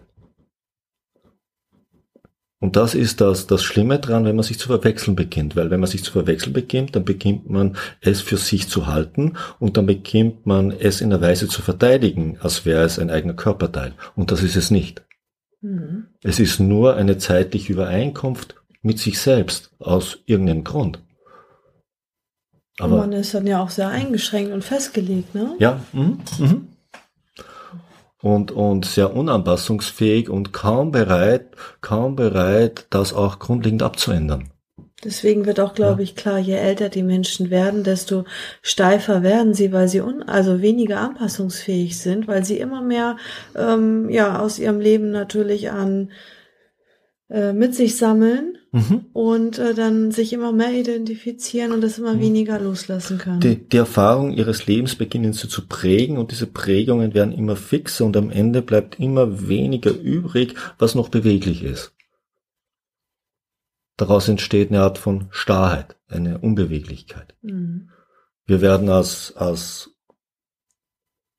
Und 2.62 2.76
das 2.76 2.94
ist 2.94 3.22
das, 3.22 3.48
das 3.48 3.64
Schlimme 3.64 4.00
dran, 4.00 4.26
wenn 4.26 4.36
man 4.36 4.44
sich 4.44 4.60
zu 4.60 4.68
verwechseln 4.68 5.16
beginnt, 5.16 5.56
weil 5.56 5.72
wenn 5.72 5.80
man 5.80 5.90
sich 5.90 6.04
zu 6.04 6.12
verwechseln 6.12 6.52
beginnt, 6.52 6.94
dann 6.94 7.06
beginnt 7.06 7.50
man 7.50 7.78
es 8.02 8.20
für 8.22 8.36
sich 8.36 8.68
zu 8.68 8.88
halten 8.88 9.38
und 9.60 9.78
dann 9.78 9.86
beginnt 9.86 10.46
man 10.46 10.72
es 10.72 11.00
in 11.00 11.10
der 11.10 11.22
Weise 11.22 11.48
zu 11.48 11.62
verteidigen, 11.62 12.38
als 12.42 12.66
wäre 12.66 12.84
es 12.84 13.00
ein 13.00 13.10
eigener 13.10 13.34
Körperteil. 13.34 13.94
Und 14.16 14.32
das 14.32 14.44
ist 14.44 14.58
es 14.58 14.72
nicht. 14.72 15.04
Mhm. 15.62 16.08
Es 16.22 16.40
ist 16.40 16.60
nur 16.60 16.96
eine 16.98 17.18
zeitliche 17.18 17.72
Übereinkunft 17.72 18.56
mit 18.82 19.00
sich 19.00 19.20
selbst 19.20 19.72
aus 19.80 20.20
irgendeinem 20.26 20.66
Grund. 20.66 21.00
Aber 22.78 22.98
man 22.98 23.14
ist 23.14 23.34
dann 23.34 23.48
ja 23.48 23.62
auch 23.62 23.70
sehr 23.70 23.90
eingeschränkt 23.90 24.52
und 24.52 24.64
festgelegt, 24.64 25.34
ne? 25.34 25.56
Ja. 25.60 25.82
Mhm. 25.94 26.20
Mhm 26.38 26.68
und, 28.22 28.52
und 28.52 28.86
sehr 28.86 29.16
unanpassungsfähig 29.16 30.30
und 30.30 30.54
kaum 30.54 30.92
bereit, 30.92 31.48
kaum 31.82 32.16
bereit, 32.16 32.88
das 32.90 33.14
auch 33.14 33.40
grundlegend 33.40 33.84
abzuändern. 33.84 34.50
Deswegen 35.04 35.46
wird 35.46 35.62
auch, 35.62 35.74
glaube 35.74 36.02
ja. 36.02 36.04
ich, 36.04 36.16
klar, 36.18 36.40
je 36.40 36.56
älter 36.56 36.90
die 36.90 37.04
Menschen 37.04 37.50
werden, 37.50 37.86
desto 37.86 38.26
steifer 38.62 39.24
werden 39.24 39.54
sie, 39.54 39.72
weil 39.72 39.88
sie 39.88 40.02
un 40.02 40.24
also 40.24 40.62
weniger 40.62 41.00
anpassungsfähig 41.00 41.98
sind, 41.98 42.28
weil 42.28 42.44
sie 42.44 42.58
immer 42.58 42.82
mehr 42.82 43.16
ähm, 43.56 44.10
ja 44.10 44.40
aus 44.40 44.60
ihrem 44.60 44.82
Leben 44.82 45.12
natürlich 45.12 45.72
an 45.72 46.12
äh, 47.30 47.54
mit 47.54 47.76
sich 47.76 47.96
sammeln 47.96 48.59
mhm. 48.72 49.06
und 49.14 49.60
äh, 49.60 49.74
dann 49.74 50.12
sich 50.12 50.34
immer 50.34 50.52
mehr 50.52 50.74
identifizieren 50.74 51.72
und 51.72 51.82
das 51.82 51.98
immer 51.98 52.14
mhm. 52.14 52.22
weniger 52.22 52.60
loslassen 52.60 53.18
können. 53.18 53.40
Die, 53.40 53.58
die 53.58 53.78
Erfahrung 53.78 54.32
ihres 54.32 54.66
Lebens 54.68 54.96
beginnen 54.96 55.34
sie 55.34 55.48
zu 55.48 55.68
prägen 55.68 56.18
und 56.18 56.32
diese 56.32 56.48
Prägungen 56.48 57.14
werden 57.14 57.34
immer 57.34 57.56
fixer 57.56 58.06
und 58.06 58.16
am 58.18 58.30
Ende 58.30 58.62
bleibt 58.62 59.00
immer 59.00 59.48
weniger 59.48 59.92
übrig, 59.92 60.56
was 60.78 60.96
noch 60.96 61.10
beweglich 61.10 61.64
ist. 61.64 61.94
Daraus 63.98 64.30
entsteht 64.30 64.70
eine 64.70 64.82
Art 64.82 64.98
von 64.98 65.28
Starrheit, 65.30 65.98
eine 66.08 66.38
Unbeweglichkeit. 66.38 67.36
Mhm. 67.42 67.90
Wir 68.46 68.62
werden 68.62 68.90
als, 68.90 69.36
als 69.36 69.92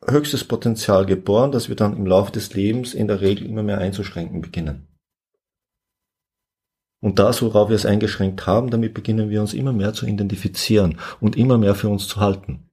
höchstes 0.06 0.44
Potenzial 0.44 1.06
geboren, 1.06 1.52
dass 1.52 1.68
wir 1.68 1.76
dann 1.76 1.96
im 1.96 2.06
Laufe 2.06 2.32
des 2.32 2.54
Lebens 2.54 2.94
in 2.94 3.08
der 3.08 3.20
Regel 3.20 3.46
immer 3.46 3.62
mehr 3.62 3.78
einzuschränken 3.78 4.40
beginnen. 4.40 4.89
Und 7.00 7.18
das, 7.18 7.40
worauf 7.42 7.70
wir 7.70 7.76
es 7.76 7.86
eingeschränkt 7.86 8.46
haben, 8.46 8.70
damit 8.70 8.94
beginnen 8.94 9.30
wir 9.30 9.40
uns 9.40 9.54
immer 9.54 9.72
mehr 9.72 9.94
zu 9.94 10.06
identifizieren 10.06 10.98
und 11.20 11.36
immer 11.36 11.56
mehr 11.56 11.74
für 11.74 11.88
uns 11.88 12.06
zu 12.06 12.20
halten. 12.20 12.70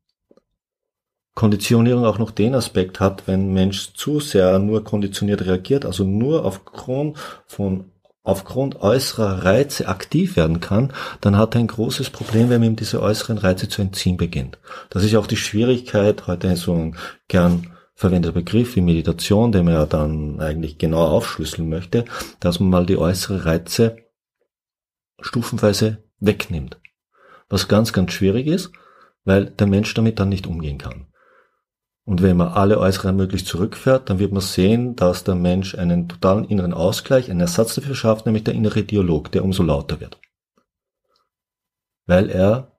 Konditionierung 1.33 2.03
auch 2.03 2.17
noch 2.17 2.31
den 2.31 2.55
Aspekt 2.55 2.99
hat, 2.99 3.27
wenn 3.27 3.53
Mensch 3.53 3.93
zu 3.93 4.19
sehr 4.19 4.57
nur 4.59 4.83
konditioniert 4.83 5.45
reagiert, 5.45 5.85
also 5.85 6.03
nur 6.03 6.43
aufgrund 6.43 7.17
von 7.45 7.91
aufgrund 8.23 8.81
äußerer 8.81 9.45
Reize 9.45 9.87
aktiv 9.87 10.35
werden 10.35 10.59
kann, 10.59 10.91
dann 11.21 11.37
hat 11.37 11.55
er 11.55 11.61
ein 11.61 11.67
großes 11.67 12.09
Problem, 12.09 12.49
wenn 12.49 12.59
man 12.59 12.71
ihm 12.71 12.75
diese 12.75 13.01
äußeren 13.01 13.37
Reize 13.37 13.69
zu 13.69 13.81
entziehen 13.81 14.17
beginnt. 14.17 14.57
Das 14.89 15.05
ist 15.05 15.15
auch 15.15 15.27
die 15.27 15.37
Schwierigkeit, 15.37 16.27
heute 16.27 16.53
so 16.57 16.73
ein 16.73 16.97
gern 17.29 17.67
verwendeter 17.95 18.33
Begriff 18.33 18.75
wie 18.75 18.81
Meditation, 18.81 19.53
den 19.53 19.63
man 19.63 19.75
ja 19.75 19.85
dann 19.85 20.41
eigentlich 20.41 20.77
genau 20.77 21.05
aufschlüsseln 21.05 21.69
möchte, 21.69 22.03
dass 22.41 22.59
man 22.59 22.69
mal 22.69 22.85
die 22.85 22.97
äußeren 22.97 23.39
Reize 23.39 23.95
stufenweise 25.19 26.03
wegnimmt. 26.19 26.79
Was 27.49 27.67
ganz, 27.67 27.93
ganz 27.93 28.11
schwierig 28.11 28.47
ist, 28.47 28.71
weil 29.23 29.45
der 29.45 29.67
Mensch 29.67 29.93
damit 29.93 30.19
dann 30.19 30.29
nicht 30.29 30.47
umgehen 30.47 30.77
kann. 30.77 31.07
Und 32.05 32.21
wenn 32.21 32.37
man 32.37 32.49
alle 32.49 32.79
äußeren 32.79 33.15
möglichst 33.15 33.47
zurückfährt, 33.47 34.09
dann 34.09 34.19
wird 34.19 34.31
man 34.31 34.41
sehen, 34.41 34.95
dass 34.95 35.25
der 35.25 35.35
Mensch 35.35 35.75
einen 35.75 36.07
totalen 36.07 36.45
inneren 36.45 36.73
Ausgleich, 36.73 37.29
einen 37.29 37.41
Ersatz 37.41 37.75
dafür 37.75 37.95
schafft, 37.95 38.25
nämlich 38.25 38.45
der 38.45 38.53
innere 38.53 38.83
Dialog, 38.83 39.31
der 39.31 39.43
umso 39.43 39.63
lauter 39.63 39.99
wird. 39.99 40.17
Weil 42.05 42.29
er 42.29 42.71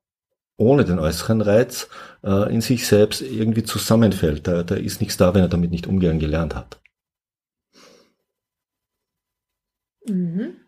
ohne 0.56 0.84
den 0.84 0.98
äußeren 0.98 1.40
Reiz 1.40 1.88
äh, 2.22 2.52
in 2.52 2.62
sich 2.62 2.86
selbst 2.86 3.20
irgendwie 3.20 3.62
zusammenfällt. 3.62 4.46
Da, 4.46 4.62
da 4.62 4.74
ist 4.74 5.00
nichts 5.00 5.16
da, 5.16 5.34
wenn 5.34 5.42
er 5.42 5.48
damit 5.48 5.70
nicht 5.70 5.86
umgehen 5.86 6.18
gelernt 6.18 6.54
hat. 6.54 6.80
Mhm. 10.06 10.67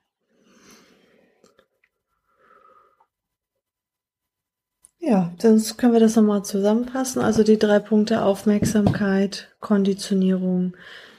Ja, 5.00 5.32
sonst 5.38 5.78
können 5.78 5.94
wir 5.94 6.00
das 6.00 6.16
nochmal 6.16 6.44
zusammenfassen. 6.44 7.22
Also 7.22 7.42
die 7.42 7.58
drei 7.58 7.78
Punkte 7.78 8.22
Aufmerksamkeit, 8.22 9.48
Konditionierung, 9.60 10.74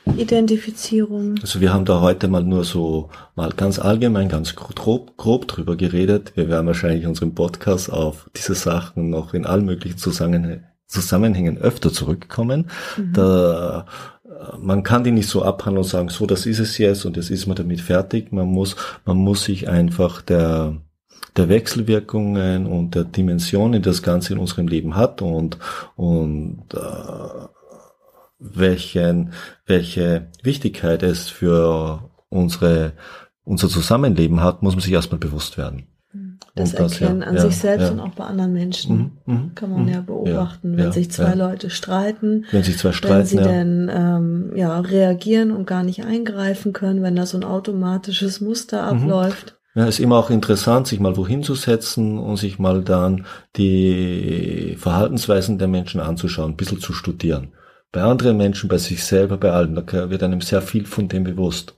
Identifizierung. 0.06 1.36
Also 1.42 1.62
wir 1.62 1.74
haben 1.74 1.86
da 1.86 2.00
heute 2.00 2.28
mal 2.28 2.44
nur 2.44 2.64
so 2.64 3.10
mal 3.36 3.52
ganz 3.52 3.80
allgemein, 3.80 4.30
ganz 4.30 4.56
grob, 4.56 5.18
grob 5.18 5.48
drüber 5.48 5.76
geredet. 5.76 6.34
Wir 6.36 6.48
werden 6.48 6.68
wahrscheinlich 6.68 7.08
unseren 7.08 7.34
Podcast 7.34 7.92
auf 7.92 8.30
diese 8.36 8.54
Sachen 8.54 9.10
noch 9.10 9.34
in 9.34 9.46
allen 9.46 9.66
möglichen 9.66 9.98
Zusammenhängen, 9.98 10.66
Zusammenhängen 10.86 11.58
öfter 11.58 11.92
zurückkommen. 11.92 12.70
Mhm. 12.98 13.14
Da, 13.14 13.86
äh, 14.26 14.58
man 14.60 14.84
kann 14.84 15.04
die 15.04 15.12
nicht 15.12 15.30
so 15.30 15.44
abhandeln 15.44 15.84
und 15.84 15.90
sagen, 15.90 16.10
so, 16.10 16.28
das 16.28 16.46
ist 16.46 16.60
es 16.60 16.78
jetzt 16.78 17.06
und 17.06 17.18
jetzt 17.18 17.32
ist 17.32 17.48
man 17.48 17.56
damit 17.56 17.82
fertig. 17.82 18.32
Man 18.32 18.48
muss, 18.48 18.76
man 19.06 19.18
muss 19.18 19.44
sich 19.44 19.70
einfach 19.70 20.22
der, 20.22 20.78
der 21.38 21.50
Wechselwirkungen 21.50 22.66
und 22.66 22.96
der 22.96 23.06
Dimensionen, 23.06 23.82
die 23.82 23.82
das 23.82 24.04
Ganze 24.04 24.34
in 24.34 24.40
unserem 24.40 24.68
Leben 24.68 24.96
hat 24.96 25.22
und, 25.22 25.58
und 25.96 26.66
äh, 26.74 27.48
welchen, 28.40 29.34
welche 29.66 30.28
Wichtigkeit 30.44 31.04
es 31.04 31.30
für 31.30 32.10
unsere, 32.30 32.94
unser 33.44 33.70
Zusammenleben 33.70 34.42
hat, 34.42 34.62
muss 34.64 34.76
man 34.76 34.82
sich 34.82 34.92
erstmal 34.92 35.20
bewusst 35.20 35.58
werden. 35.58 35.88
Das, 36.54 36.74
das 36.74 37.00
Erkennen 37.00 37.22
ja, 37.22 37.28
an 37.28 37.36
ja, 37.36 37.42
sich 37.44 37.56
selbst 37.56 37.86
ja. 37.86 37.92
und 37.92 38.02
auch 38.02 38.10
bei 38.10 38.26
anderen 38.26 38.52
Menschen 38.52 39.14
mhm, 39.26 39.34
mhm 39.34 39.56
kann 39.56 39.70
man 39.70 39.84
mhm, 39.84 39.88
ja 39.88 40.02
beobachten, 40.02 40.76
wenn 40.76 40.92
sich 40.92 41.10
zwei 41.10 41.34
Leute 41.34 41.70
streiten, 41.70 42.44
wenn 42.52 42.64
sich 42.64 42.78
zwei 42.78 42.92
streiten, 42.92 43.20
wenn 43.20 43.26
sie 43.26 43.38
denn 43.38 43.90
ähm, 43.90 44.52
ja 44.56 44.78
reagieren 44.82 45.52
und 45.52 45.66
gar 45.66 45.84
nicht 45.84 46.04
eingreifen 46.04 46.74
können, 46.74 47.04
wenn 47.04 47.16
da 47.16 47.26
so 47.26 47.38
ein 47.38 47.46
automatisches 47.46 48.42
Muster 48.42 48.82
mhm. 48.82 49.04
abläuft. 49.04 49.61
Ja, 49.74 49.86
ist 49.86 50.00
immer 50.00 50.18
auch 50.18 50.30
interessant, 50.30 50.88
sich 50.88 51.00
mal 51.00 51.16
wohin 51.16 51.44
zu 51.44 51.56
setzen 51.56 52.18
und 52.18 52.36
sich 52.36 52.60
mal 52.60 52.84
dann 52.84 53.26
die 53.56 54.76
Verhaltensweisen 54.78 55.60
der 55.60 55.70
Menschen 55.70 56.02
anzuschauen, 56.02 56.52
ein 56.52 56.58
bisschen 56.58 56.82
zu 56.82 56.92
studieren. 56.92 57.54
Bei 57.92 58.02
anderen 58.04 58.38
Menschen, 58.38 58.70
bei 58.70 58.78
sich 58.78 59.04
selber, 59.04 59.38
bei 59.38 59.52
allen, 59.52 59.76
da 59.76 60.10
wird 60.10 60.24
einem 60.24 60.42
sehr 60.42 60.62
viel 60.62 60.86
von 60.86 61.08
dem 61.08 61.24
bewusst. 61.24 61.78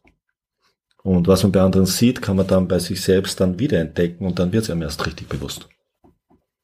Und 1.03 1.27
was 1.27 1.43
man 1.43 1.51
bei 1.51 1.61
anderen 1.61 1.85
sieht, 1.85 2.21
kann 2.21 2.37
man 2.37 2.47
dann 2.47 2.67
bei 2.67 2.79
sich 2.79 3.01
selbst 3.01 3.39
dann 3.39 3.59
wiederentdecken 3.59 4.25
und 4.25 4.39
dann 4.39 4.53
wird 4.53 4.63
es 4.63 4.69
einem 4.69 4.83
erst 4.83 5.05
richtig 5.05 5.27
bewusst. 5.27 5.67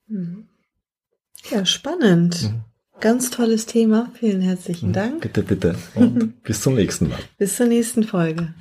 Mhm. 0.08 0.48
Ja, 1.52 1.66
spannend. 1.66 2.44
Mhm. 2.44 2.62
Ganz 3.02 3.30
tolles 3.30 3.66
Thema. 3.66 4.12
Vielen 4.14 4.42
herzlichen 4.42 4.90
mhm. 4.90 4.94
Dank. 4.94 5.22
Bitte, 5.22 5.44
bitte. 5.44 5.76
Und 5.96 6.42
bis 6.44 6.62
zum 6.62 6.76
nächsten 6.76 7.10
Mal. 7.10 7.20
Bis 7.38 7.56
zur 7.56 7.68
nächsten 7.68 8.04
Folge. 8.04 8.54